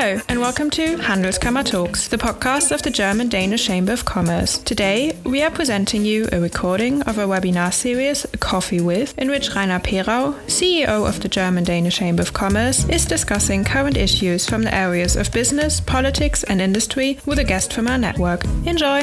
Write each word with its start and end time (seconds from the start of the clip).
Hello, 0.00 0.20
and 0.28 0.38
welcome 0.38 0.70
to 0.70 0.96
Handelskammer 0.96 1.64
Talks, 1.64 2.06
the 2.06 2.18
podcast 2.18 2.70
of 2.70 2.82
the 2.82 2.90
German 2.90 3.28
Danish 3.28 3.66
Chamber 3.66 3.92
of 3.92 4.04
Commerce. 4.04 4.58
Today, 4.58 5.18
we 5.24 5.42
are 5.42 5.50
presenting 5.50 6.04
you 6.04 6.28
a 6.30 6.38
recording 6.38 7.02
of 7.02 7.18
a 7.18 7.26
webinar 7.26 7.74
series, 7.74 8.24
Coffee 8.38 8.80
With, 8.80 9.18
in 9.18 9.28
which 9.28 9.56
Rainer 9.56 9.80
Perau, 9.80 10.34
CEO 10.46 11.04
of 11.08 11.20
the 11.20 11.28
German 11.28 11.64
Danish 11.64 11.96
Chamber 11.96 12.22
of 12.22 12.32
Commerce, 12.32 12.88
is 12.88 13.06
discussing 13.06 13.64
current 13.64 13.96
issues 13.96 14.48
from 14.48 14.62
the 14.62 14.72
areas 14.72 15.16
of 15.16 15.32
business, 15.32 15.80
politics, 15.80 16.44
and 16.44 16.60
industry 16.60 17.18
with 17.26 17.40
a 17.40 17.44
guest 17.44 17.72
from 17.72 17.88
our 17.88 17.98
network. 17.98 18.44
Enjoy! 18.66 19.00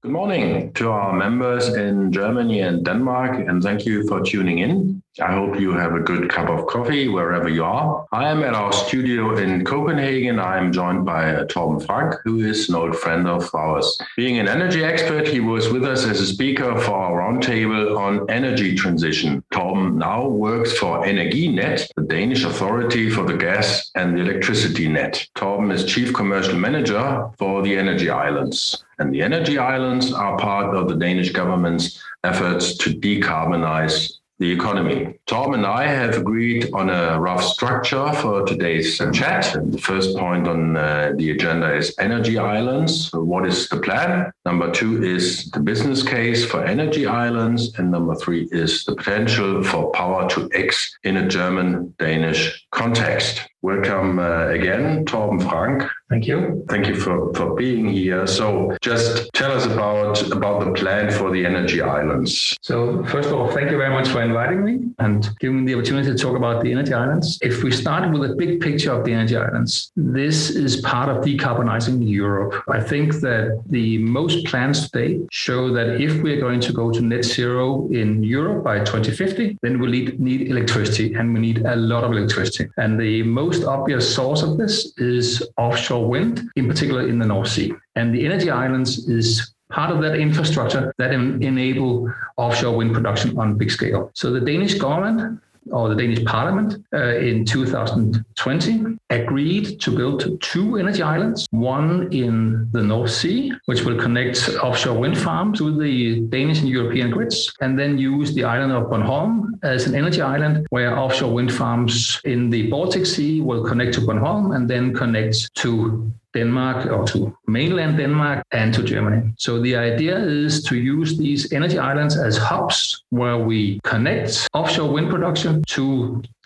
Good 0.00 0.12
morning 0.12 0.72
to 0.74 0.90
our 0.90 1.12
members 1.12 1.66
in 1.74 2.12
Germany 2.12 2.60
and 2.60 2.84
Denmark, 2.84 3.48
and 3.48 3.60
thank 3.64 3.84
you 3.84 4.06
for 4.06 4.20
tuning 4.20 4.60
in. 4.60 5.02
I 5.20 5.32
hope 5.32 5.58
you 5.58 5.72
have 5.72 5.94
a 5.94 6.00
good 6.00 6.30
cup 6.30 6.48
of 6.48 6.66
coffee 6.66 7.08
wherever 7.08 7.48
you 7.48 7.64
are. 7.64 8.06
I 8.12 8.28
am 8.28 8.44
at 8.44 8.54
our 8.54 8.72
studio 8.72 9.36
in 9.36 9.64
Copenhagen. 9.64 10.38
I 10.38 10.58
am 10.58 10.70
joined 10.70 11.04
by 11.04 11.34
uh, 11.34 11.44
Torben 11.46 11.84
Frank, 11.84 12.14
who 12.22 12.40
is 12.40 12.68
an 12.68 12.76
old 12.76 12.96
friend 12.96 13.26
of 13.26 13.52
ours. 13.52 13.98
Being 14.16 14.38
an 14.38 14.46
energy 14.46 14.84
expert, 14.84 15.26
he 15.26 15.40
was 15.40 15.70
with 15.70 15.84
us 15.84 16.06
as 16.06 16.20
a 16.20 16.26
speaker 16.26 16.78
for 16.80 16.92
our 16.92 17.20
roundtable 17.20 17.98
on 17.98 18.30
energy 18.30 18.76
transition. 18.76 19.42
Torben 19.52 19.94
now 19.94 20.28
works 20.28 20.78
for 20.78 21.04
Energinet, 21.04 21.88
the 21.96 22.02
Danish 22.02 22.44
authority 22.44 23.10
for 23.10 23.24
the 23.24 23.36
gas 23.36 23.90
and 23.96 24.16
the 24.16 24.20
electricity 24.20 24.86
net. 24.86 25.26
Torben 25.34 25.72
is 25.72 25.84
chief 25.84 26.14
commercial 26.14 26.54
manager 26.54 27.28
for 27.38 27.62
the 27.62 27.76
Energy 27.76 28.08
Islands. 28.08 28.84
And 29.00 29.12
the 29.12 29.22
Energy 29.22 29.58
Islands 29.58 30.12
are 30.12 30.38
part 30.38 30.74
of 30.76 30.88
the 30.88 30.96
Danish 30.96 31.30
government's 31.30 32.02
efforts 32.24 32.76
to 32.78 32.90
decarbonize 32.90 34.17
the 34.38 34.50
economy. 34.50 35.18
Tom 35.26 35.54
and 35.54 35.66
I 35.66 35.86
have 35.86 36.16
agreed 36.16 36.70
on 36.72 36.90
a 36.90 37.18
rough 37.20 37.42
structure 37.42 38.12
for 38.14 38.44
today's 38.44 38.98
chat. 39.12 39.56
The 39.70 39.78
first 39.78 40.16
point 40.16 40.46
on 40.46 40.76
uh, 40.76 41.12
the 41.16 41.32
agenda 41.32 41.74
is 41.74 41.94
energy 41.98 42.38
islands. 42.38 43.10
What 43.12 43.46
is 43.46 43.68
the 43.68 43.80
plan? 43.80 44.30
Number 44.44 44.70
two 44.70 45.02
is 45.02 45.50
the 45.50 45.60
business 45.60 46.02
case 46.02 46.44
for 46.44 46.64
energy 46.64 47.06
islands. 47.06 47.76
And 47.78 47.90
number 47.90 48.14
three 48.14 48.48
is 48.52 48.84
the 48.84 48.94
potential 48.94 49.62
for 49.64 49.90
power 49.92 50.28
to 50.30 50.48
X 50.54 50.96
in 51.02 51.16
a 51.16 51.28
German 51.28 51.94
Danish 51.98 52.66
context. 52.70 53.42
Welcome 53.60 54.20
uh, 54.20 54.46
again, 54.50 55.04
Torben 55.04 55.42
Frank. 55.42 55.82
Thank 56.08 56.28
you. 56.28 56.64
Thank 56.68 56.86
you 56.86 56.94
for, 56.94 57.34
for 57.34 57.54
being 57.56 57.88
here. 57.88 58.26
So 58.26 58.76
just 58.80 59.28
tell 59.34 59.50
us 59.50 59.66
about, 59.66 60.30
about 60.30 60.64
the 60.64 60.72
plan 60.72 61.10
for 61.10 61.32
the 61.32 61.44
energy 61.44 61.82
islands. 61.82 62.56
So 62.62 63.04
first 63.04 63.28
of 63.28 63.34
all, 63.34 63.50
thank 63.50 63.70
you 63.70 63.76
very 63.76 63.90
much 63.90 64.08
for 64.08 64.22
inviting 64.22 64.64
me 64.64 64.78
and 65.00 65.28
giving 65.40 65.64
me 65.64 65.72
the 65.72 65.78
opportunity 65.78 66.08
to 66.10 66.16
talk 66.16 66.36
about 66.36 66.62
the 66.62 66.70
energy 66.70 66.94
islands. 66.94 67.38
If 67.42 67.64
we 67.64 67.72
start 67.72 68.08
with 68.10 68.30
a 68.30 68.34
big 68.36 68.60
picture 68.60 68.92
of 68.92 69.04
the 69.04 69.12
energy 69.12 69.36
islands, 69.36 69.90
this 69.96 70.50
is 70.50 70.76
part 70.80 71.08
of 71.08 71.24
decarbonizing 71.24 72.08
Europe. 72.08 72.62
I 72.68 72.80
think 72.80 73.16
that 73.16 73.60
the 73.66 73.98
most 73.98 74.46
plans 74.46 74.88
today 74.88 75.20
show 75.32 75.74
that 75.74 76.00
if 76.00 76.22
we're 76.22 76.40
going 76.40 76.60
to 76.60 76.72
go 76.72 76.90
to 76.92 77.00
net 77.02 77.24
zero 77.24 77.88
in 77.90 78.22
Europe 78.22 78.64
by 78.64 78.78
2050, 78.78 79.58
then 79.62 79.78
we 79.78 79.88
need, 79.88 80.20
need 80.20 80.48
electricity 80.48 81.12
and 81.14 81.34
we 81.34 81.40
need 81.40 81.66
a 81.66 81.76
lot 81.76 82.04
of 82.04 82.12
electricity. 82.12 82.70
And 82.78 82.98
the 82.98 83.24
most 83.24 83.47
obvious 83.64 84.14
source 84.14 84.42
of 84.42 84.56
this 84.56 84.92
is 84.98 85.42
offshore 85.56 86.08
wind, 86.08 86.48
in 86.56 86.68
particular 86.68 87.08
in 87.08 87.18
the 87.18 87.26
North 87.26 87.48
Sea. 87.48 87.72
And 87.94 88.14
the 88.14 88.24
energy 88.24 88.50
islands 88.50 89.08
is 89.08 89.54
part 89.70 89.90
of 89.90 90.00
that 90.02 90.16
infrastructure 90.16 90.94
that 90.98 91.12
enable 91.12 92.12
offshore 92.36 92.76
wind 92.76 92.94
production 92.94 93.38
on 93.38 93.56
big 93.56 93.70
scale. 93.70 94.10
So 94.14 94.32
the 94.32 94.40
Danish 94.40 94.74
government 94.74 95.40
or 95.72 95.88
the 95.88 95.94
Danish 95.94 96.24
Parliament 96.24 96.84
uh, 96.92 97.16
in 97.16 97.44
2020 97.44 98.98
agreed 99.10 99.80
to 99.80 99.90
build 99.90 100.40
two 100.42 100.76
energy 100.76 101.02
islands, 101.02 101.46
one 101.50 102.12
in 102.12 102.68
the 102.72 102.82
North 102.82 103.10
Sea, 103.10 103.52
which 103.66 103.82
will 103.84 103.98
connect 103.98 104.48
offshore 104.62 104.98
wind 104.98 105.18
farms 105.18 105.58
to 105.58 105.78
the 105.78 106.20
Danish 106.28 106.60
and 106.60 106.68
European 106.68 107.10
grids, 107.10 107.52
and 107.60 107.78
then 107.78 107.98
use 107.98 108.34
the 108.34 108.44
island 108.44 108.72
of 108.72 108.84
Bornholm 108.84 109.58
as 109.62 109.86
an 109.86 109.94
energy 109.94 110.20
island 110.20 110.66
where 110.70 110.98
offshore 110.98 111.32
wind 111.32 111.52
farms 111.52 112.20
in 112.24 112.50
the 112.50 112.68
Baltic 112.68 113.06
Sea 113.06 113.40
will 113.40 113.64
connect 113.64 113.94
to 113.94 114.00
Bornholm 114.00 114.54
and 114.54 114.68
then 114.68 114.94
connect 114.94 115.54
to 115.56 116.12
Denmark 116.38 116.78
or 116.94 117.02
to 117.12 117.18
mainland 117.46 117.96
Denmark 118.02 118.38
and 118.60 118.68
to 118.76 118.82
Germany. 118.92 119.20
So 119.44 119.60
the 119.66 119.74
idea 119.90 120.16
is 120.44 120.62
to 120.68 120.74
use 120.76 121.10
these 121.24 121.52
energy 121.58 121.78
islands 121.90 122.14
as 122.28 122.36
hubs 122.36 122.78
where 123.10 123.38
we 123.50 123.60
connect 123.92 124.30
offshore 124.54 124.90
wind 124.94 125.08
production 125.14 125.52
to 125.76 125.84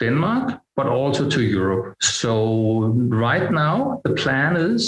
Denmark, 0.00 0.46
but 0.78 0.86
also 0.86 1.22
to 1.34 1.40
Europe. 1.58 1.84
So 2.00 2.32
right 3.26 3.48
now, 3.64 4.00
the 4.04 4.14
plan 4.22 4.56
is 4.56 4.82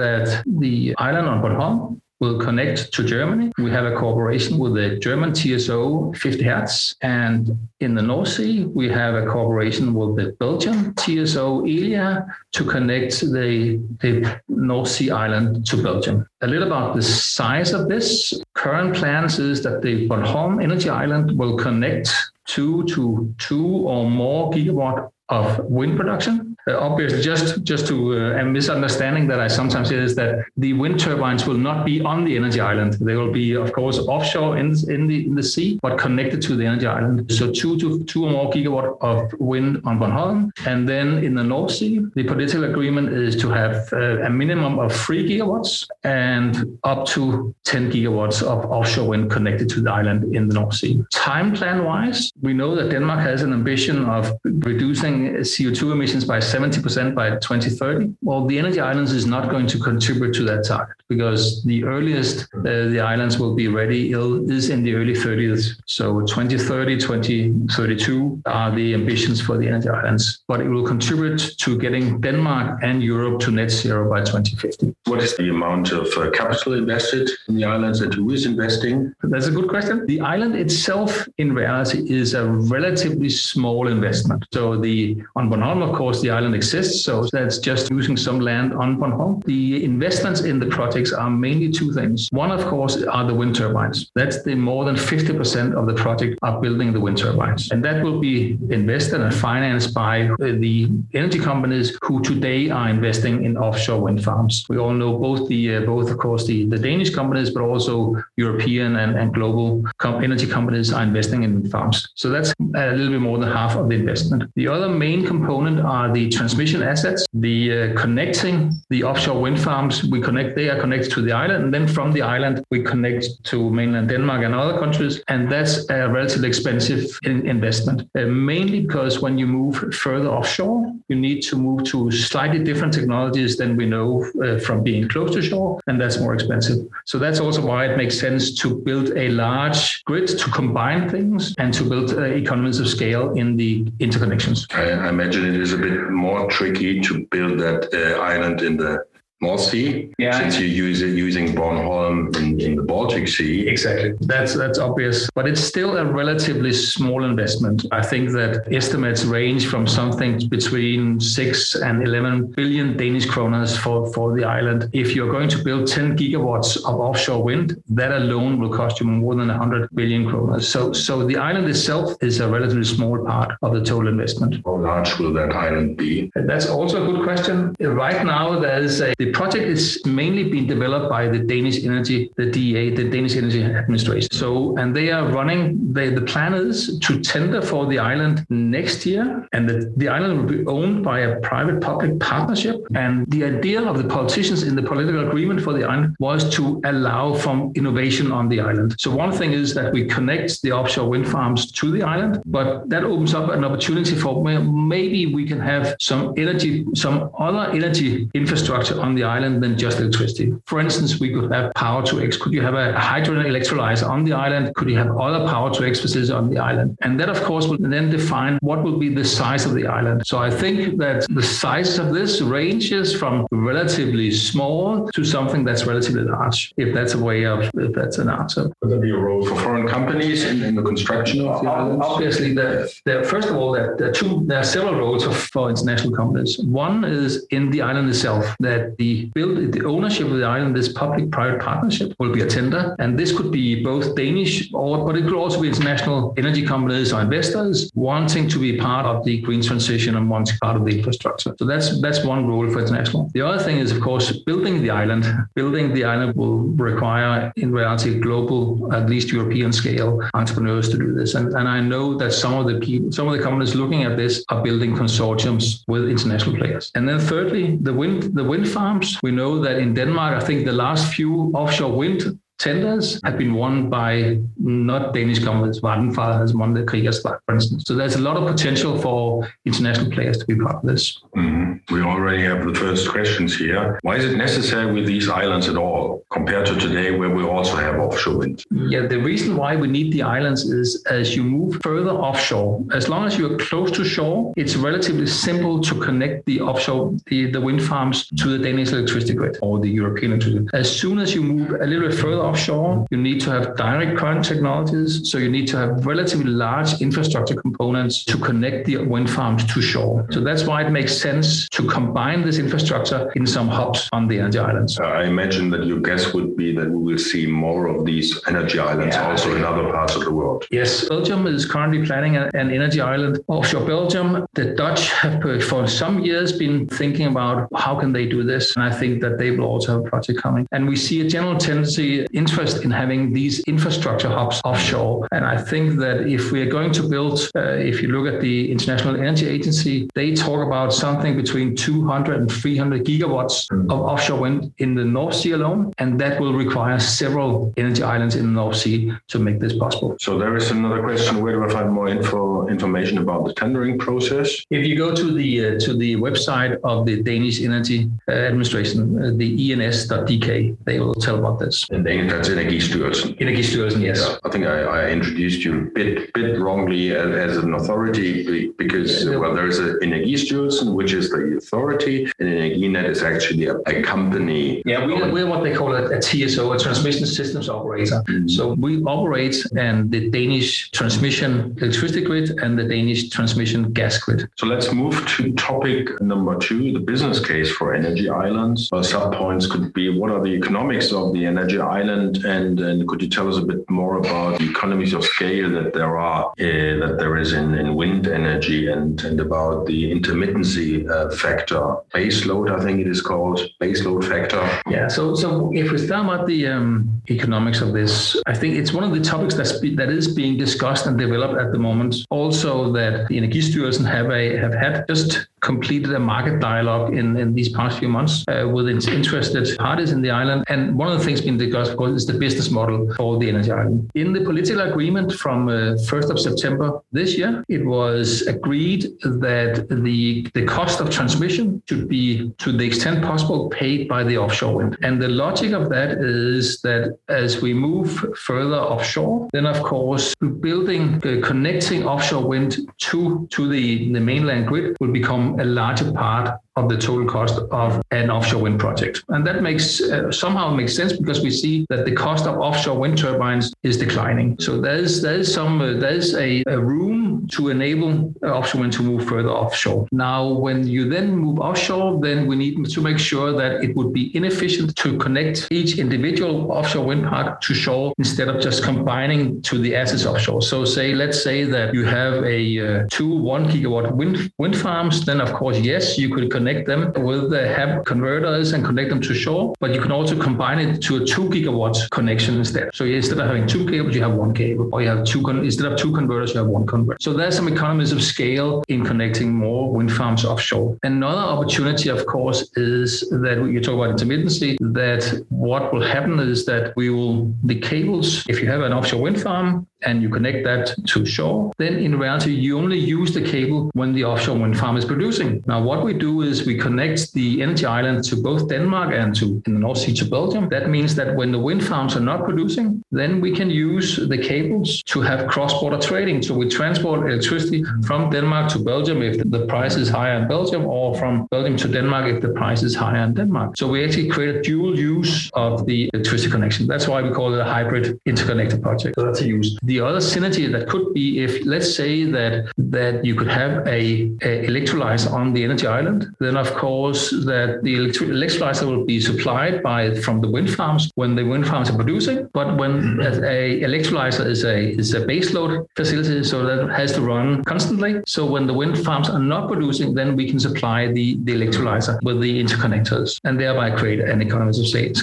that 0.00 0.26
the 0.62 0.94
island 0.98 1.26
on 1.32 1.38
Bornholm 1.42 2.00
will 2.24 2.38
connect 2.38 2.92
to 2.94 3.00
Germany. 3.04 3.52
We 3.58 3.70
have 3.70 3.86
a 3.92 3.94
cooperation 4.02 4.58
with 4.58 4.74
the 4.80 4.88
German 5.06 5.30
TSO 5.34 6.12
50 6.14 6.42
Hertz. 6.42 6.96
And 7.02 7.40
in 7.80 7.94
the 7.94 8.02
North 8.02 8.28
Sea, 8.28 8.64
we 8.64 8.88
have 8.88 9.14
a 9.14 9.26
cooperation 9.26 9.94
with 9.98 10.16
the 10.16 10.26
Belgian 10.44 10.94
TSO 10.96 11.46
Elia 11.74 12.26
to 12.52 12.64
connect 12.64 13.20
the, 13.20 13.78
the 14.00 14.14
North 14.48 14.88
Sea 14.88 15.10
island 15.10 15.66
to 15.66 15.82
Belgium. 15.82 16.26
A 16.40 16.46
little 16.46 16.66
about 16.66 16.96
the 16.96 17.02
size 17.02 17.72
of 17.72 17.88
this. 17.88 18.08
Current 18.54 18.96
plans 18.96 19.38
is 19.38 19.62
that 19.64 19.82
the 19.82 20.08
Bornholm 20.08 20.62
Energy 20.62 20.88
Island 20.88 21.38
will 21.38 21.56
connect 21.56 22.08
two 22.46 22.84
to 22.84 23.34
two 23.38 23.66
or 23.92 24.08
more 24.08 24.50
gigawatt 24.50 25.10
of 25.28 25.46
wind 25.64 25.96
production. 25.96 26.53
Uh, 26.68 26.78
obviously, 26.78 27.20
just 27.20 27.62
just 27.62 27.86
to 27.86 27.96
uh, 28.12 28.40
a 28.40 28.44
misunderstanding 28.44 29.26
that 29.28 29.40
I 29.40 29.48
sometimes 29.48 29.90
hear 29.90 30.02
is 30.02 30.14
that 30.14 30.46
the 30.56 30.72
wind 30.72 30.98
turbines 30.98 31.46
will 31.46 31.58
not 31.58 31.84
be 31.84 32.00
on 32.00 32.24
the 32.24 32.36
energy 32.36 32.60
island. 32.60 32.94
They 32.94 33.16
will 33.16 33.32
be, 33.32 33.54
of 33.54 33.72
course, 33.72 33.98
offshore 33.98 34.56
in, 34.56 34.74
in 34.88 35.06
the 35.06 35.26
in 35.26 35.34
the 35.34 35.42
sea, 35.42 35.78
but 35.82 35.98
connected 35.98 36.40
to 36.42 36.56
the 36.56 36.64
energy 36.64 36.86
island. 36.86 37.30
So 37.32 37.52
two 37.52 37.78
to 37.80 38.04
two 38.04 38.24
or 38.24 38.30
more 38.30 38.50
gigawatt 38.50 38.96
of 39.00 39.32
wind 39.38 39.82
on 39.84 39.98
Bornholm, 39.98 40.50
and 40.66 40.88
then 40.88 41.18
in 41.18 41.34
the 41.34 41.44
North 41.44 41.72
Sea, 41.72 42.00
the 42.14 42.24
political 42.24 42.64
agreement 42.64 43.10
is 43.10 43.36
to 43.36 43.50
have 43.50 43.92
uh, 43.92 44.22
a 44.22 44.30
minimum 44.30 44.78
of 44.78 44.94
three 44.94 45.28
gigawatts 45.28 45.86
and 46.04 46.78
up 46.84 47.06
to 47.06 47.54
10 47.64 47.90
gigawatts 47.90 48.42
of 48.42 48.64
offshore 48.70 49.08
wind 49.08 49.30
connected 49.30 49.68
to 49.68 49.80
the 49.80 49.90
island 49.90 50.34
in 50.34 50.48
the 50.48 50.54
North 50.54 50.74
Sea. 50.74 51.02
Time 51.10 51.52
plan 51.52 51.84
wise, 51.84 52.32
we 52.40 52.52
know 52.52 52.74
that 52.74 52.90
Denmark 52.90 53.20
has 53.20 53.42
an 53.42 53.52
ambition 53.52 54.04
of 54.04 54.32
reducing 54.44 55.34
CO2 55.36 55.92
emissions 55.92 56.24
by 56.24 56.40
70% 56.54 57.14
by 57.14 57.30
2030. 57.30 58.14
Well, 58.22 58.46
the 58.46 58.58
energy 58.58 58.80
islands 58.80 59.12
is 59.12 59.26
not 59.26 59.50
going 59.50 59.66
to 59.68 59.78
contribute 59.78 60.32
to 60.34 60.44
that 60.44 60.64
target 60.64 60.96
because 61.08 61.62
the 61.64 61.84
earliest 61.84 62.48
uh, 62.54 62.88
the 62.94 63.00
islands 63.00 63.38
will 63.38 63.54
be 63.54 63.68
ready 63.68 64.12
is 64.12 64.70
in 64.70 64.82
the 64.82 64.94
early 64.94 65.14
30s. 65.14 65.74
So 65.86 66.20
2030, 66.20 66.98
2032 66.98 68.42
are 68.46 68.70
the 68.74 68.94
ambitions 68.94 69.40
for 69.40 69.58
the 69.58 69.66
energy 69.66 69.88
islands, 69.88 70.42
but 70.48 70.60
it 70.60 70.68
will 70.68 70.86
contribute 70.86 71.40
to 71.58 71.78
getting 71.78 72.20
Denmark 72.20 72.80
and 72.82 73.02
Europe 73.02 73.40
to 73.40 73.50
net 73.50 73.70
zero 73.70 74.08
by 74.08 74.20
2050. 74.20 74.94
What 75.06 75.22
is 75.22 75.36
the 75.36 75.48
amount 75.50 75.92
of 75.92 76.06
uh, 76.16 76.30
capital 76.30 76.74
invested 76.74 77.30
in 77.48 77.56
the 77.56 77.64
islands 77.64 78.00
and 78.00 78.12
who 78.14 78.30
is 78.30 78.46
investing? 78.46 79.14
That's 79.22 79.46
a 79.46 79.50
good 79.50 79.68
question. 79.68 80.06
The 80.06 80.20
island 80.20 80.54
itself, 80.54 81.28
in 81.38 81.54
reality, 81.54 82.00
is 82.08 82.34
a 82.34 82.44
relatively 82.46 83.28
small 83.28 83.88
investment. 83.88 84.46
So 84.52 84.76
the 84.76 85.22
on 85.36 85.50
Bornholm, 85.50 85.82
of 85.82 85.94
course, 85.94 86.20
the 86.20 86.30
island 86.30 86.43
exists, 86.52 87.04
so 87.04 87.26
that's 87.32 87.58
just 87.58 87.90
using 87.90 88.16
some 88.16 88.40
land 88.40 88.74
on 88.74 88.98
Bornholm. 88.98 89.42
The 89.44 89.84
investments 89.84 90.42
in 90.42 90.58
the 90.58 90.66
projects 90.66 91.12
are 91.12 91.30
mainly 91.30 91.70
two 91.70 91.92
things. 91.92 92.28
One, 92.32 92.50
of 92.50 92.66
course, 92.66 93.02
are 93.04 93.24
the 93.24 93.32
wind 93.32 93.54
turbines. 93.54 94.10
That's 94.14 94.42
the 94.42 94.54
more 94.54 94.84
than 94.84 94.96
50% 94.96 95.74
of 95.74 95.86
the 95.86 95.94
project 95.94 96.38
are 96.42 96.60
building 96.60 96.92
the 96.92 97.00
wind 97.00 97.18
turbines, 97.18 97.70
and 97.70 97.82
that 97.84 98.02
will 98.02 98.20
be 98.20 98.58
invested 98.70 99.20
and 99.20 99.32
financed 99.32 99.94
by 99.94 100.28
the 100.38 100.90
energy 101.14 101.38
companies 101.38 101.96
who 102.02 102.20
today 102.22 102.68
are 102.70 102.88
investing 102.88 103.44
in 103.44 103.56
offshore 103.56 104.00
wind 104.00 104.22
farms. 104.24 104.66
We 104.68 104.78
all 104.78 104.92
know 104.92 105.16
both 105.16 105.48
the 105.48 105.76
uh, 105.76 105.80
both, 105.80 106.10
of 106.10 106.18
course, 106.18 106.46
the, 106.46 106.66
the 106.66 106.78
Danish 106.78 107.10
companies, 107.14 107.50
but 107.50 107.62
also 107.62 108.16
European 108.36 108.96
and, 108.96 109.16
and 109.16 109.32
global 109.32 109.84
com- 109.98 110.22
energy 110.22 110.46
companies 110.46 110.92
are 110.92 111.02
investing 111.02 111.42
in 111.44 111.68
farms. 111.70 112.08
So 112.14 112.30
that's 112.30 112.52
a 112.74 112.90
little 112.92 113.10
bit 113.10 113.20
more 113.20 113.38
than 113.38 113.50
half 113.50 113.76
of 113.76 113.88
the 113.88 113.94
investment. 113.94 114.50
The 114.56 114.68
other 114.68 114.88
main 114.88 115.24
component 115.26 115.80
are 115.80 116.12
the 116.12 116.28
transmission 116.34 116.82
assets, 116.82 117.26
the 117.32 117.56
uh, 117.72 118.00
connecting 118.00 118.72
the 118.90 119.02
offshore 119.04 119.40
wind 119.40 119.60
farms. 119.60 120.04
We 120.04 120.20
connect, 120.20 120.56
they 120.56 120.68
are 120.68 120.80
connected 120.80 121.10
to 121.12 121.22
the 121.22 121.32
island. 121.32 121.64
And 121.64 121.74
then 121.74 121.86
from 121.86 122.12
the 122.12 122.22
island, 122.22 122.64
we 122.70 122.82
connect 122.82 123.42
to 123.44 123.70
mainland 123.70 124.08
Denmark 124.08 124.42
and 124.44 124.54
other 124.54 124.78
countries. 124.78 125.22
And 125.28 125.50
that's 125.50 125.88
a 125.90 126.08
relatively 126.08 126.48
expensive 126.48 127.18
in- 127.24 127.46
investment, 127.46 128.08
uh, 128.14 128.26
mainly 128.26 128.80
because 128.80 129.20
when 129.20 129.38
you 129.38 129.46
move 129.46 129.94
further 129.94 130.28
offshore, 130.28 130.92
you 131.08 131.16
need 131.16 131.42
to 131.42 131.56
move 131.56 131.84
to 131.84 132.10
slightly 132.10 132.62
different 132.62 132.92
technologies 132.92 133.56
than 133.56 133.76
we 133.76 133.86
know 133.86 134.24
uh, 134.44 134.58
from 134.58 134.82
being 134.82 135.08
close 135.08 135.32
to 135.34 135.42
shore. 135.42 135.80
And 135.86 136.00
that's 136.00 136.18
more 136.18 136.34
expensive. 136.34 136.78
So 137.04 137.18
that's 137.18 137.40
also 137.40 137.64
why 137.66 137.86
it 137.86 137.96
makes 137.96 138.18
sense 138.18 138.54
to 138.62 138.76
build 138.80 139.10
a 139.16 139.28
large 139.28 140.02
grid 140.04 140.28
to 140.28 140.50
combine 140.50 141.08
things 141.08 141.54
and 141.58 141.72
to 141.74 141.84
build 141.84 142.12
uh, 142.12 142.22
economies 142.22 142.80
of 142.80 142.88
scale 142.88 143.32
in 143.34 143.56
the 143.56 143.84
interconnections. 144.00 144.66
I, 144.74 144.90
I, 144.90 145.08
imagine 145.08 145.44
it 145.46 145.60
is 145.60 145.72
a 145.72 145.78
bit 145.78 146.10
more 146.10 146.23
tricky 146.48 147.00
to 147.00 147.26
build 147.30 147.58
that 147.60 147.92
uh, 147.92 148.20
island 148.20 148.62
in 148.62 148.76
the 148.76 149.04
North 149.44 149.60
Sea, 149.60 150.12
yeah. 150.18 150.38
since 150.38 150.58
you 150.58 150.66
use 150.66 151.02
it 151.02 151.12
using 151.26 151.46
Bornholm 151.58 152.34
in, 152.36 152.60
in, 152.60 152.76
the 152.76 152.82
Baltic 152.82 153.28
Sea. 153.28 153.68
Exactly. 153.68 154.14
That's 154.20 154.54
that's 154.54 154.78
obvious, 154.78 155.28
but 155.34 155.44
it's 155.50 155.64
still 155.72 155.96
a 155.96 156.04
relatively 156.04 156.72
small 156.72 157.24
investment. 157.24 157.86
I 157.92 158.02
think 158.10 158.30
that 158.38 158.52
estimates 158.80 159.24
range 159.24 159.66
from 159.72 159.86
something 159.86 160.32
between 160.48 161.20
six 161.20 161.74
and 161.74 162.02
eleven 162.08 162.34
billion 162.58 162.96
Danish 162.96 163.26
kroners 163.26 163.72
for 163.84 164.12
for 164.14 164.26
the 164.36 164.44
island. 164.44 164.88
If 164.92 165.14
you're 165.14 165.32
going 165.36 165.50
to 165.50 165.62
build 165.62 165.86
10 165.88 166.16
gigawatts 166.16 166.76
of 166.88 166.94
offshore 167.08 167.42
wind, 167.42 167.82
that 167.90 168.12
alone 168.12 168.58
will 168.60 168.72
cost 168.80 169.00
you 169.00 169.06
more 169.06 169.34
than 169.34 169.48
100 169.48 169.88
billion 169.94 170.24
kroners. 170.30 170.64
So 170.64 170.92
so 170.92 171.24
the 171.26 171.36
island 171.36 171.68
itself 171.68 172.14
is 172.20 172.40
a 172.40 172.48
relatively 172.48 172.84
small 172.84 173.24
part 173.24 173.56
of 173.62 173.74
the 173.74 173.82
total 173.90 174.08
investment. 174.08 174.52
How 174.64 174.76
large 174.76 175.18
will 175.18 175.32
that 175.34 175.50
island 175.52 175.96
be? 175.96 176.30
That's 176.34 176.68
also 176.68 177.02
a 177.02 177.06
good 177.12 177.22
question. 177.24 177.74
Right 177.80 178.24
now, 178.24 178.58
there 178.58 178.82
is 178.82 179.00
a 179.00 179.14
project 179.34 179.66
is 179.66 180.00
mainly 180.06 180.44
being 180.44 180.66
developed 180.66 181.10
by 181.10 181.28
the 181.28 181.38
Danish 181.38 181.84
Energy, 181.84 182.30
the 182.36 182.46
DA, 182.46 182.90
the 182.90 183.04
Danish 183.04 183.36
Energy 183.36 183.62
Administration. 183.62 184.30
So, 184.30 184.76
and 184.78 184.94
they 184.96 185.10
are 185.10 185.26
running, 185.28 185.92
they, 185.92 186.08
the 186.08 186.22
plan 186.22 186.54
is 186.54 186.98
to 187.00 187.20
tender 187.20 187.60
for 187.60 187.86
the 187.86 187.98
island 187.98 188.46
next 188.48 189.04
year, 189.04 189.46
and 189.52 189.68
the, 189.68 189.92
the 189.96 190.08
island 190.08 190.38
will 190.38 190.50
be 190.56 190.64
owned 190.66 191.04
by 191.04 191.20
a 191.20 191.40
private 191.40 191.80
public 191.80 192.18
partnership. 192.20 192.76
And 192.94 193.26
the 193.30 193.44
idea 193.44 193.82
of 193.82 193.98
the 193.98 194.08
politicians 194.08 194.62
in 194.62 194.76
the 194.76 194.82
political 194.82 195.28
agreement 195.28 195.60
for 195.60 195.72
the 195.72 195.84
island 195.84 196.16
was 196.18 196.48
to 196.56 196.80
allow 196.84 197.34
from 197.34 197.72
innovation 197.74 198.32
on 198.32 198.48
the 198.48 198.60
island. 198.60 198.94
So, 198.98 199.10
one 199.14 199.32
thing 199.32 199.52
is 199.52 199.74
that 199.74 199.92
we 199.92 200.06
connect 200.06 200.62
the 200.62 200.72
offshore 200.72 201.08
wind 201.08 201.28
farms 201.28 201.70
to 201.72 201.90
the 201.90 202.02
island, 202.02 202.42
but 202.46 202.88
that 202.90 203.04
opens 203.04 203.34
up 203.34 203.50
an 203.50 203.64
opportunity 203.64 204.14
for 204.14 204.42
maybe 204.44 205.26
we 205.26 205.46
can 205.46 205.60
have 205.60 205.96
some 206.00 206.34
energy, 206.36 206.86
some 206.94 207.30
other 207.38 207.70
energy 207.72 208.30
infrastructure 208.34 209.00
on 209.00 209.13
the 209.14 209.24
island 209.24 209.62
than 209.62 209.76
just 209.78 209.98
electricity. 210.00 210.52
For 210.66 210.80
instance, 210.80 211.20
we 211.20 211.32
could 211.32 211.52
have 211.52 211.72
power 211.74 212.02
to 212.06 212.20
X. 212.20 212.36
Could 212.36 212.52
you 212.52 212.62
have 212.62 212.74
a 212.74 212.98
hydrogen 212.98 213.44
electrolyzer 213.52 214.08
on 214.08 214.24
the 214.24 214.32
island? 214.32 214.74
Could 214.74 214.88
you 214.88 214.96
have 214.96 215.16
other 215.16 215.46
power 215.48 215.72
to 215.74 215.86
X 215.86 216.00
facilities 216.00 216.30
on 216.30 216.50
the 216.50 216.58
island? 216.58 216.96
And 217.02 217.18
that, 217.20 217.28
of 217.28 217.42
course, 217.42 217.66
will 217.66 217.78
then 217.78 218.10
define 218.10 218.58
what 218.60 218.82
will 218.82 218.98
be 218.98 219.08
the 219.08 219.24
size 219.24 219.64
of 219.64 219.74
the 219.74 219.86
island. 219.86 220.26
So 220.26 220.38
I 220.38 220.50
think 220.50 220.98
that 220.98 221.26
the 221.30 221.42
size 221.42 221.98
of 221.98 222.12
this 222.12 222.40
ranges 222.40 223.14
from 223.14 223.46
relatively 223.50 224.30
small 224.30 225.08
to 225.16 225.24
something 225.24 225.64
that's 225.64 225.84
relatively 225.86 226.24
large, 226.24 226.72
if 226.76 226.94
that's 226.94 227.14
a 227.14 227.22
way 227.28 227.44
of, 227.44 227.70
if 227.74 227.92
that's 227.98 228.18
an 228.18 228.28
answer. 228.28 228.70
Would 228.80 228.90
there 228.90 229.00
be 229.00 229.10
a 229.10 229.16
role 229.16 229.44
for 229.46 229.56
foreign 229.56 229.88
companies 229.88 230.44
in, 230.44 230.62
in 230.62 230.74
the 230.74 230.82
construction 230.82 231.46
of 231.46 231.62
the 231.62 231.70
island? 231.70 232.02
Obviously, 232.02 232.54
the, 232.54 232.92
the, 233.04 233.24
first 233.24 233.48
of 233.48 233.56
all, 233.56 233.72
there, 233.72 233.96
there, 233.98 234.10
are 234.10 234.12
two, 234.12 234.42
there 234.46 234.58
are 234.58 234.64
several 234.76 234.94
roles 234.94 235.24
for 235.48 235.70
international 235.70 236.12
companies. 236.14 236.58
One 236.58 237.04
is 237.04 237.46
in 237.50 237.70
the 237.70 237.82
island 237.82 238.08
itself, 238.08 238.44
that 238.60 238.96
the 238.98 239.03
build 239.36 239.72
the 239.76 239.84
ownership 239.84 240.26
of 240.32 240.36
the 240.42 240.48
island, 240.56 240.70
this 240.80 240.90
public-private 240.92 241.60
partnership 241.60 242.08
will 242.18 242.32
be 242.32 242.42
a 242.42 242.46
tender, 242.46 242.82
and 242.98 243.18
this 243.20 243.30
could 243.36 243.50
be 243.50 243.82
both 243.82 244.14
Danish 244.22 244.54
or 244.72 244.94
but 245.06 245.16
it 245.16 245.24
could 245.26 245.40
also 245.44 245.60
be 245.60 245.68
international 245.68 246.34
energy 246.36 246.64
companies 246.72 247.12
or 247.12 247.20
investors 247.20 247.90
wanting 247.94 248.44
to 248.48 248.58
be 248.66 248.70
part 248.88 249.04
of 249.06 249.24
the 249.24 249.34
green 249.46 249.62
transition 249.62 250.16
and 250.16 250.24
wanting 250.34 250.56
part 250.58 250.76
of 250.76 250.84
the 250.86 250.92
infrastructure. 250.98 251.54
So 251.58 251.64
that's 251.64 252.00
that's 252.04 252.20
one 252.24 252.46
role 252.50 252.68
for 252.72 252.80
international. 252.80 253.30
The 253.34 253.42
other 253.48 253.60
thing 253.66 253.76
is, 253.84 253.90
of 253.94 254.00
course, 254.08 254.26
building 254.48 254.82
the 254.82 254.90
island. 254.90 255.24
Building 255.54 255.94
the 255.94 256.04
island 256.04 256.30
will 256.40 256.58
require, 256.90 257.52
in 257.56 257.72
reality, 257.72 258.10
global, 258.26 258.92
at 258.98 259.04
least 259.08 259.26
European 259.38 259.72
scale 259.72 260.10
entrepreneurs 260.34 260.88
to 260.90 260.96
do 260.98 261.08
this. 261.14 261.34
And, 261.34 261.46
and 261.58 261.66
I 261.68 261.80
know 261.80 262.16
that 262.18 262.32
some 262.32 262.54
of 262.54 262.64
the 262.70 262.78
people, 262.86 263.12
some 263.12 263.26
of 263.28 263.36
the 263.36 263.42
companies 263.42 263.74
looking 263.74 264.02
at 264.04 264.16
this 264.16 264.44
are 264.48 264.62
building 264.62 264.94
consortiums 264.94 265.64
with 265.88 266.08
international 266.08 266.56
players. 266.56 266.90
And 266.94 267.08
then 267.08 267.18
thirdly, 267.18 267.76
the 267.88 267.92
wind 267.92 268.34
the 268.40 268.44
wind 268.52 268.66
farms. 268.94 269.18
We 269.22 269.30
know 269.30 269.60
that 269.60 269.78
in 269.78 269.94
Denmark, 269.94 270.42
I 270.42 270.44
think 270.46 270.64
the 270.64 270.72
last 270.72 271.12
few 271.12 271.50
offshore 271.54 271.92
wind 271.92 272.38
tenders 272.64 273.20
have 273.24 273.36
been 273.36 273.54
won 273.54 273.90
by 273.90 274.38
not 274.58 275.12
Danish 275.12 275.40
companies. 275.44 275.80
Vattenfall 275.80 276.38
has 276.40 276.54
won 276.54 276.72
the 276.72 276.82
Kriegers, 276.82 277.20
for 277.22 277.40
instance. 277.52 277.84
So 277.86 277.94
there's 277.94 278.16
a 278.16 278.24
lot 278.28 278.36
of 278.36 278.44
potential 278.46 278.98
for 278.98 279.48
international 279.64 280.10
players 280.10 280.38
to 280.38 280.46
be 280.46 280.56
part 280.56 280.76
of 280.76 280.82
this. 280.82 281.20
Mm-hmm. 281.36 281.94
We 281.94 282.00
already 282.02 282.42
have 282.44 282.64
the 282.64 282.74
first 282.74 283.10
questions 283.10 283.56
here. 283.56 283.98
Why 284.02 284.16
is 284.16 284.24
it 284.24 284.36
necessary 284.36 284.92
with 284.92 285.06
these 285.06 285.28
islands 285.28 285.68
at 285.68 285.76
all 285.76 286.24
compared 286.32 286.66
to 286.66 286.74
today 286.76 287.10
where 287.18 287.30
we 287.38 287.42
also 287.44 287.76
have 287.76 287.96
offshore 287.96 288.38
wind? 288.38 288.64
Yeah, 288.70 289.06
the 289.06 289.18
reason 289.18 289.56
why 289.56 289.76
we 289.76 289.88
need 289.88 290.12
the 290.12 290.22
islands 290.22 290.62
is 290.64 291.04
as 291.20 291.36
you 291.36 291.42
move 291.42 291.80
further 291.82 292.14
offshore, 292.28 292.82
as 292.92 293.08
long 293.08 293.26
as 293.26 293.36
you're 293.38 293.58
close 293.58 293.90
to 293.98 294.04
shore, 294.04 294.52
it's 294.56 294.76
relatively 294.76 295.26
simple 295.26 295.80
to 295.82 295.94
connect 296.00 296.46
the 296.46 296.60
offshore, 296.60 297.14
the, 297.26 297.50
the 297.50 297.60
wind 297.60 297.82
farms 297.82 298.28
to 298.40 298.48
the 298.48 298.58
Danish 298.58 298.92
electricity 298.92 299.34
grid 299.34 299.58
or 299.60 299.80
the 299.80 299.88
European 299.88 300.32
electricity. 300.32 300.64
grid. 300.64 300.74
As 300.74 300.90
soon 300.90 301.18
as 301.18 301.34
you 301.34 301.42
move 301.42 301.70
a 301.80 301.86
little 301.86 302.08
bit 302.08 302.18
further 302.18 302.42
offshore, 302.54 303.04
you 303.10 303.18
need 303.18 303.40
to 303.40 303.50
have 303.50 303.76
direct 303.76 304.16
current 304.16 304.44
technologies. 304.44 305.28
So 305.30 305.38
you 305.38 305.50
need 305.50 305.66
to 305.68 305.76
have 305.76 306.06
relatively 306.06 306.52
large 306.66 307.00
infrastructure 307.00 307.56
components 307.56 308.24
to 308.30 308.38
connect 308.38 308.86
the 308.86 308.98
wind 308.98 309.28
farms 309.28 309.62
to 309.72 309.82
shore. 309.82 310.26
So 310.30 310.40
that's 310.40 310.64
why 310.64 310.86
it 310.86 310.90
makes 310.90 311.12
sense 311.20 311.68
to 311.70 311.84
combine 311.86 312.42
this 312.46 312.58
infrastructure 312.58 313.32
in 313.34 313.44
some 313.44 313.68
hubs 313.68 314.08
on 314.12 314.28
the 314.28 314.38
energy 314.38 314.60
islands. 314.60 315.00
Uh, 315.00 315.04
I 315.04 315.24
imagine 315.24 315.68
that 315.70 315.84
your 315.84 316.00
guess 316.00 316.32
would 316.32 316.56
be 316.56 316.72
that 316.76 316.88
we 316.88 317.00
will 317.08 317.18
see 317.18 317.44
more 317.46 317.88
of 317.88 318.04
these 318.04 318.28
energy 318.46 318.78
islands 318.78 319.16
yeah, 319.16 319.30
also 319.30 319.56
in 319.56 319.64
other 319.64 319.90
parts 319.90 320.14
of 320.14 320.22
the 320.24 320.32
world. 320.32 320.64
Yes, 320.70 321.08
Belgium 321.08 321.46
is 321.46 321.66
currently 321.66 322.06
planning 322.06 322.36
an 322.36 322.70
energy 322.78 323.00
island 323.00 323.40
offshore 323.48 323.84
Belgium. 323.84 324.46
The 324.54 324.66
Dutch 324.82 325.10
have 325.12 325.42
for 325.70 325.86
some 325.88 326.20
years 326.20 326.52
been 326.52 326.86
thinking 326.86 327.26
about 327.26 327.68
how 327.74 327.98
can 327.98 328.12
they 328.12 328.26
do 328.26 328.44
this, 328.44 328.76
and 328.76 328.84
I 328.84 328.92
think 329.00 329.20
that 329.22 329.38
they 329.38 329.50
will 329.50 329.66
also 329.66 329.88
have 329.94 330.06
a 330.06 330.08
project 330.08 330.40
coming. 330.40 330.68
And 330.72 330.86
we 330.88 330.96
see 330.96 331.20
a 331.20 331.28
general 331.28 331.56
tendency 331.58 332.26
interest 332.34 332.84
in 332.84 332.90
having 332.90 333.32
these 333.32 333.60
infrastructure 333.60 334.28
hubs 334.28 334.60
offshore. 334.64 335.26
And 335.32 335.44
I 335.44 335.56
think 335.56 335.98
that 336.00 336.26
if 336.26 336.52
we 336.52 336.62
are 336.62 336.70
going 336.70 336.92
to 336.92 337.08
build, 337.08 337.50
uh, 337.54 337.60
if 337.90 338.02
you 338.02 338.08
look 338.08 338.32
at 338.32 338.40
the 338.40 338.70
International 338.70 339.16
Energy 339.16 339.48
Agency, 339.48 340.08
they 340.14 340.34
talk 340.34 340.66
about 340.66 340.92
something 340.92 341.36
between 341.36 341.76
200 341.76 342.40
and 342.40 342.50
300 342.50 343.04
gigawatts 343.04 343.70
of 343.90 344.00
offshore 344.00 344.40
wind 344.40 344.72
in 344.78 344.94
the 344.94 345.04
North 345.04 345.34
Sea 345.34 345.52
alone. 345.52 345.92
And 345.98 346.20
that 346.20 346.40
will 346.40 346.54
require 346.54 346.98
several 346.98 347.72
energy 347.76 348.02
islands 348.02 348.34
in 348.34 348.46
the 348.46 348.52
North 348.52 348.76
Sea 348.76 349.12
to 349.28 349.38
make 349.38 349.60
this 349.60 349.76
possible. 349.76 350.16
So 350.20 350.38
there 350.38 350.56
is 350.56 350.70
another 350.70 351.02
question. 351.02 351.42
Where 351.42 351.54
do 351.54 351.64
I 351.64 351.68
find 351.68 351.90
more 351.90 352.08
info, 352.08 352.66
information 352.68 353.18
about 353.18 353.44
the 353.46 353.54
tendering 353.54 353.98
process? 353.98 354.64
If 354.70 354.86
you 354.86 354.96
go 354.96 355.14
to 355.14 355.32
the 355.32 355.66
uh, 355.66 355.78
to 355.80 355.96
the 355.96 356.16
website 356.16 356.78
of 356.84 357.06
the 357.06 357.22
Danish 357.22 357.62
Energy 357.62 358.10
Administration, 358.28 359.00
uh, 359.22 359.30
the 359.34 359.72
ens.dk, 359.72 360.76
they 360.84 361.00
will 361.00 361.14
tell 361.14 361.38
about 361.38 361.58
this. 361.58 361.86
And 361.90 362.04
they 362.04 362.18
that's 362.30 362.48
Energistyrelsen. 362.48 363.38
Energistyrelsen, 363.38 364.00
yes. 364.00 364.26
Yeah, 364.26 364.36
I 364.44 364.48
think 364.50 364.66
I, 364.66 364.80
I, 364.80 365.10
introduced 365.10 365.64
you 365.64 365.78
a 365.78 365.82
bit, 365.82 366.32
bit 366.32 366.58
wrongly 366.60 367.14
as, 367.14 367.30
as 367.50 367.56
an 367.58 367.74
authority 367.74 368.70
because, 368.78 369.24
yeah, 369.24 369.36
well, 369.36 369.54
there's 369.54 369.78
an 369.78 369.98
Energistyrelsen, 370.00 370.94
which 370.94 371.12
is 371.12 371.30
the 371.30 371.56
authority, 371.56 372.24
and 372.38 372.48
Energinet 372.48 373.08
is 373.08 373.22
actually 373.22 373.66
a, 373.66 373.76
a 373.86 374.02
company. 374.02 374.82
Yeah, 374.84 375.04
we, 375.06 375.14
we're 375.30 375.46
what 375.46 375.62
they 375.62 375.74
call 375.74 375.94
a, 375.94 376.18
a 376.18 376.20
TSO, 376.20 376.72
a 376.72 376.78
transmission 376.78 377.26
systems 377.26 377.68
operator. 377.68 378.22
Mm-hmm. 378.28 378.48
So 378.48 378.74
we 378.74 379.02
operate 379.04 379.56
and 379.76 380.10
the 380.10 380.30
Danish 380.30 380.90
transmission 380.90 381.76
electricity 381.80 382.22
grid 382.22 382.50
and 382.62 382.78
the 382.78 382.84
Danish 382.84 383.30
transmission 383.30 383.92
gas 383.92 384.18
grid. 384.18 384.48
So 384.56 384.66
let's 384.66 384.92
move 384.92 385.26
to 385.36 385.52
topic 385.54 386.20
number 386.20 386.58
two, 386.58 386.92
the 386.92 387.00
business 387.00 387.44
case 387.44 387.70
for 387.70 387.94
energy 387.94 388.28
islands. 388.28 388.88
Well, 388.90 389.02
sub 389.02 389.34
points 389.34 389.66
could 389.66 389.92
be 389.92 390.08
what 390.08 390.30
are 390.30 390.42
the 390.42 390.50
economics 390.50 391.12
of 391.12 391.32
the 391.32 391.44
energy 391.46 391.78
island 391.78 392.13
and, 392.14 392.78
and, 392.78 393.08
could 393.08 393.20
you 393.22 393.28
tell 393.28 393.48
us 393.48 393.58
a 393.58 393.62
bit 393.62 393.88
more 393.90 394.18
about 394.18 394.58
the 394.58 394.68
economies 394.70 395.12
of 395.12 395.24
scale 395.24 395.70
that 395.70 395.92
there 395.92 396.16
are 396.16 396.46
uh, 396.46 397.06
that 397.06 397.16
there 397.18 397.36
is 397.36 397.52
in, 397.52 397.74
in 397.74 397.94
wind 397.94 398.26
energy 398.26 398.88
and, 398.88 399.22
and 399.24 399.40
about 399.40 399.86
the 399.86 400.10
intermittency 400.10 401.08
uh, 401.10 401.34
factor, 401.36 401.96
base 402.12 402.46
load, 402.46 402.70
I 402.70 402.80
think 402.80 403.00
it 403.00 403.06
is 403.06 403.20
called, 403.20 403.60
base 403.80 404.04
load 404.04 404.24
factor. 404.24 404.62
Yeah. 404.88 405.08
So 405.08 405.34
so 405.34 405.70
if 405.74 405.90
we 405.90 405.98
start 405.98 406.24
about 406.24 406.46
the 406.46 406.68
um, 406.68 407.22
economics 407.30 407.80
of 407.80 407.92
this, 407.92 408.40
I 408.46 408.54
think 408.54 408.76
it's 408.76 408.92
one 408.92 409.04
of 409.04 409.12
the 409.12 409.20
topics 409.20 409.54
that's 409.54 409.78
be, 409.78 409.94
that 409.96 410.10
is 410.10 410.34
being 410.34 410.56
discussed 410.56 411.06
and 411.06 411.18
developed 411.18 411.60
at 411.60 411.72
the 411.72 411.78
moment. 411.78 412.16
Also, 412.30 412.92
that 412.92 413.28
the 413.28 413.36
Energistyrelsen 413.38 414.04
have 414.16 414.30
a 414.30 414.56
have 414.56 414.74
had 414.74 415.06
just 415.08 415.46
completed 415.64 416.12
a 416.12 416.20
market 416.20 416.60
dialogue 416.60 417.14
in, 417.14 417.36
in 417.36 417.54
these 417.54 417.70
past 417.70 417.98
few 417.98 418.08
months 418.08 418.44
uh, 418.48 418.68
with 418.68 418.86
interested 418.88 419.66
parties 419.78 420.12
in 420.12 420.20
the 420.20 420.30
island. 420.30 420.62
And 420.68 420.96
one 420.96 421.08
of 421.10 421.18
the 421.18 421.24
things 421.24 421.40
being 421.40 421.56
discussed, 421.56 421.90
of 421.92 421.96
course, 421.96 422.12
is 422.20 422.26
the 422.26 422.38
business 422.44 422.70
model 422.70 423.12
for 423.16 423.38
the 423.38 423.48
energy 423.48 423.72
island. 423.72 424.10
In 424.14 424.32
the 424.32 424.42
political 424.42 424.82
agreement 424.82 425.32
from 425.32 425.68
uh, 425.68 425.96
1st 426.12 426.30
of 426.30 426.38
September 426.38 427.00
this 427.12 427.36
year, 427.38 427.64
it 427.68 427.84
was 427.84 428.42
agreed 428.42 429.02
that 429.22 429.86
the, 429.88 430.46
the 430.54 430.64
cost 430.66 431.00
of 431.00 431.10
transmission 431.10 431.82
should 431.88 432.08
be, 432.08 432.52
to 432.58 432.70
the 432.72 432.86
extent 432.86 433.24
possible, 433.24 433.70
paid 433.70 434.06
by 434.06 434.22
the 434.22 434.36
offshore 434.36 434.76
wind. 434.76 434.98
And 435.02 435.20
the 435.20 435.28
logic 435.28 435.72
of 435.72 435.88
that 435.88 436.18
is 436.18 436.80
that 436.82 437.18
as 437.28 437.62
we 437.62 437.72
move 437.72 438.10
further 438.36 438.76
offshore, 438.76 439.48
then 439.52 439.66
of 439.66 439.82
course, 439.82 440.34
building, 440.60 441.04
uh, 441.24 441.46
connecting 441.46 442.06
offshore 442.06 442.46
wind 442.46 442.78
to, 442.98 443.48
to 443.50 443.68
the, 443.68 444.12
the 444.12 444.20
mainland 444.20 444.66
grid 444.66 444.96
will 445.00 445.12
become 445.12 445.53
a 445.60 445.64
larger 445.64 446.12
part 446.12 446.60
of 446.76 446.88
the 446.88 446.96
total 446.96 447.26
cost 447.26 447.58
of 447.70 448.02
an 448.10 448.30
offshore 448.30 448.62
wind 448.62 448.80
project. 448.80 449.22
And 449.28 449.46
that 449.46 449.62
makes 449.62 450.00
uh, 450.00 450.32
somehow 450.32 450.70
makes 450.70 450.94
sense 450.94 451.12
because 451.12 451.40
we 451.40 451.50
see 451.50 451.86
that 451.88 452.04
the 452.04 452.12
cost 452.12 452.46
of 452.46 452.58
offshore 452.58 452.98
wind 452.98 453.18
turbines 453.18 453.72
is 453.84 453.96
declining. 453.96 454.56
So 454.58 454.80
there's 454.80 455.22
there's 455.22 455.52
some 455.52 455.80
uh, 455.80 455.94
there's 455.94 456.34
a, 456.34 456.64
a, 456.66 456.78
room 456.78 457.46
to 457.52 457.68
enable 457.68 458.34
offshore 458.42 458.80
wind 458.82 458.92
to 458.94 459.02
move 459.02 459.28
further 459.28 459.50
offshore. 459.50 460.08
Now, 460.10 460.48
when 460.48 460.86
you 460.86 461.08
then 461.08 461.36
move 461.36 461.60
offshore, 461.60 462.20
then 462.20 462.46
we 462.46 462.56
need 462.56 462.84
to 462.86 463.00
make 463.00 463.18
sure 463.18 463.52
that 463.52 463.84
it 463.84 463.94
would 463.96 464.12
be 464.12 464.36
inefficient 464.36 464.96
to 464.96 465.16
connect 465.18 465.68
each 465.70 465.98
individual 465.98 466.72
offshore 466.72 467.06
wind 467.06 467.24
park 467.24 467.60
to 467.62 467.74
shore 467.74 468.12
instead 468.18 468.48
of 468.48 468.60
just 468.60 468.82
combining 468.82 469.62
to 469.62 469.78
the 469.78 469.94
assets 469.94 470.26
offshore. 470.26 470.62
So 470.62 470.84
say 470.84 471.14
let's 471.14 471.42
say 471.42 471.64
that 471.64 471.94
you 471.94 472.04
have 472.04 472.42
a 472.44 472.58
uh, 472.78 473.06
two 473.10 473.28
one 473.28 473.68
gigawatt 473.68 474.10
wind 474.12 474.52
wind 474.58 474.76
farms, 474.76 475.24
then 475.24 475.40
of 475.44 475.52
course 475.52 475.78
yes 475.78 476.04
you 476.22 476.28
could 476.34 476.50
connect 476.56 476.86
them 476.86 477.12
with 477.28 477.50
the 477.54 477.62
HAB 477.76 478.04
converters 478.12 478.72
and 478.72 478.84
connect 478.84 479.08
them 479.10 479.20
to 479.28 479.32
shore, 479.34 479.74
but 479.82 479.94
you 479.94 480.00
can 480.00 480.12
also 480.18 480.34
combine 480.48 480.78
it 480.78 481.00
to 481.06 481.10
a 481.20 481.24
two 481.32 481.44
gigawatt 481.54 481.96
connection 482.10 482.52
instead. 482.62 482.90
So 482.94 483.04
instead 483.04 483.38
of 483.38 483.46
having 483.46 483.66
two 483.66 483.86
cables, 483.92 484.14
you 484.16 484.22
have 484.22 484.34
one 484.44 484.52
cable, 484.54 484.88
or 484.92 485.02
you 485.02 485.08
have 485.08 485.24
two, 485.24 485.42
con- 485.42 485.64
instead 485.64 485.90
of 485.90 485.98
two 485.98 486.12
converters, 486.12 486.52
you 486.52 486.58
have 486.62 486.68
one 486.78 486.86
converter. 486.86 487.18
So 487.20 487.32
there's 487.32 487.56
some 487.56 487.68
economies 487.68 488.12
of 488.12 488.22
scale 488.22 488.82
in 488.88 489.04
connecting 489.04 489.52
more 489.52 489.92
wind 489.92 490.12
farms 490.12 490.44
offshore. 490.44 490.98
Another 491.02 491.46
opportunity, 491.54 492.08
of 492.08 492.26
course, 492.26 492.70
is 492.76 493.20
that 493.30 493.56
you 493.72 493.80
talk 493.80 493.94
about 493.94 494.10
intermittency, 494.16 494.76
that 494.80 495.22
what 495.50 495.92
will 495.92 496.06
happen 496.16 496.38
is 496.38 496.64
that 496.66 496.94
we 496.96 497.10
will, 497.10 497.54
the 497.64 497.78
cables, 497.78 498.44
if 498.48 498.60
you 498.60 498.68
have 498.68 498.82
an 498.82 498.92
offshore 498.92 499.22
wind 499.22 499.40
farm, 499.40 499.86
and 500.06 500.22
you 500.22 500.28
connect 500.28 500.64
that 500.64 500.94
to 501.06 501.24
shore, 501.24 501.72
then 501.78 501.94
in 501.98 502.18
reality, 502.18 502.52
you 502.52 502.78
only 502.78 502.98
use 502.98 503.32
the 503.32 503.42
cable 503.42 503.90
when 503.94 504.12
the 504.12 504.24
offshore 504.24 504.58
wind 504.58 504.78
farm 504.78 504.96
is 504.96 505.04
producing. 505.04 505.62
Now, 505.66 505.82
what 505.82 506.04
we 506.04 506.12
do 506.14 506.42
is 506.42 506.66
we 506.66 506.76
connect 506.76 507.32
the 507.32 507.62
energy 507.62 507.86
island 507.86 508.24
to 508.24 508.36
both 508.36 508.68
Denmark 508.68 509.12
and 509.14 509.34
to 509.36 509.62
in 509.66 509.74
the 509.74 509.80
North 509.80 509.98
Sea 509.98 510.14
to 510.14 510.24
Belgium. 510.24 510.68
That 510.68 510.88
means 510.88 511.14
that 511.14 511.34
when 511.36 511.52
the 511.52 511.58
wind 511.58 511.84
farms 511.84 512.16
are 512.16 512.26
not 512.32 512.44
producing, 512.44 513.02
then 513.10 513.40
we 513.40 513.52
can 513.52 513.70
use 513.70 514.16
the 514.16 514.38
cables 514.38 515.02
to 515.04 515.20
have 515.20 515.48
cross-border 515.48 515.98
trading. 515.98 516.42
So 516.42 516.54
we 516.54 516.68
transport 516.68 517.30
electricity 517.30 517.84
from 518.06 518.30
Denmark 518.30 518.70
to 518.72 518.78
Belgium 518.78 519.22
if 519.22 519.38
the 519.50 519.66
price 519.66 519.96
is 519.96 520.08
higher 520.08 520.36
in 520.40 520.48
Belgium, 520.48 520.86
or 520.86 521.16
from 521.16 521.46
Belgium 521.50 521.76
to 521.78 521.88
Denmark 521.88 522.32
if 522.34 522.42
the 522.42 522.50
price 522.50 522.82
is 522.82 522.94
higher 522.94 523.24
in 523.24 523.34
Denmark. 523.34 523.76
So 523.76 523.88
we 523.88 524.04
actually 524.04 524.28
create 524.28 524.56
a 524.56 524.62
dual 524.62 524.98
use 524.98 525.50
of 525.54 525.86
the 525.86 526.10
electricity 526.12 526.50
connection. 526.50 526.86
That's 526.86 527.08
why 527.08 527.22
we 527.22 527.30
call 527.30 527.54
it 527.54 527.60
a 527.60 527.64
hybrid 527.64 528.20
interconnected 528.26 528.82
project. 528.82 529.14
So 529.16 529.24
that's 529.24 529.40
a 529.40 529.46
use. 529.46 529.76
The 529.82 529.93
other 530.00 530.18
synergy 530.18 530.70
that 530.72 530.88
could 530.88 531.12
be 531.14 531.42
if, 531.42 531.64
let's 531.66 531.94
say 531.94 532.24
that 532.24 532.72
that 532.78 533.24
you 533.24 533.34
could 533.34 533.48
have 533.48 533.86
a, 533.86 534.00
a 534.42 534.66
electrolyzer 534.66 535.30
on 535.32 535.52
the 535.52 535.62
energy 535.64 535.86
island, 535.86 536.34
then 536.40 536.56
of 536.56 536.72
course 536.74 537.30
that 537.30 537.80
the 537.82 537.94
electrolyzer 537.96 538.86
will 538.86 539.04
be 539.04 539.20
supplied 539.20 539.82
by 539.82 540.14
from 540.14 540.40
the 540.40 540.50
wind 540.50 540.72
farms 540.72 541.10
when 541.14 541.34
the 541.34 541.44
wind 541.44 541.66
farms 541.66 541.90
are 541.90 541.96
producing. 541.96 542.48
But 542.52 542.76
when 542.76 542.92
mm-hmm. 543.00 543.44
a 543.44 543.80
electrolyzer 543.88 544.46
is 544.46 544.64
a 544.64 544.90
is 544.90 545.14
a 545.14 545.20
baseload 545.20 545.86
facility, 545.96 546.42
so 546.44 546.64
that 546.64 546.90
has 546.90 547.12
to 547.12 547.20
run 547.20 547.64
constantly. 547.64 548.22
So 548.26 548.46
when 548.46 548.66
the 548.66 548.74
wind 548.74 548.98
farms 549.04 549.28
are 549.28 549.38
not 549.38 549.68
producing, 549.68 550.14
then 550.14 550.36
we 550.36 550.48
can 550.48 550.60
supply 550.60 551.08
the, 551.08 551.36
the 551.44 551.52
electrolyzer 551.52 552.22
with 552.22 552.40
the 552.40 552.62
interconnectors 552.62 553.40
and 553.44 553.58
thereby 553.58 553.90
create 553.90 554.20
an 554.20 554.40
economies 554.42 554.78
of 554.78 554.86
scale. 554.86 555.14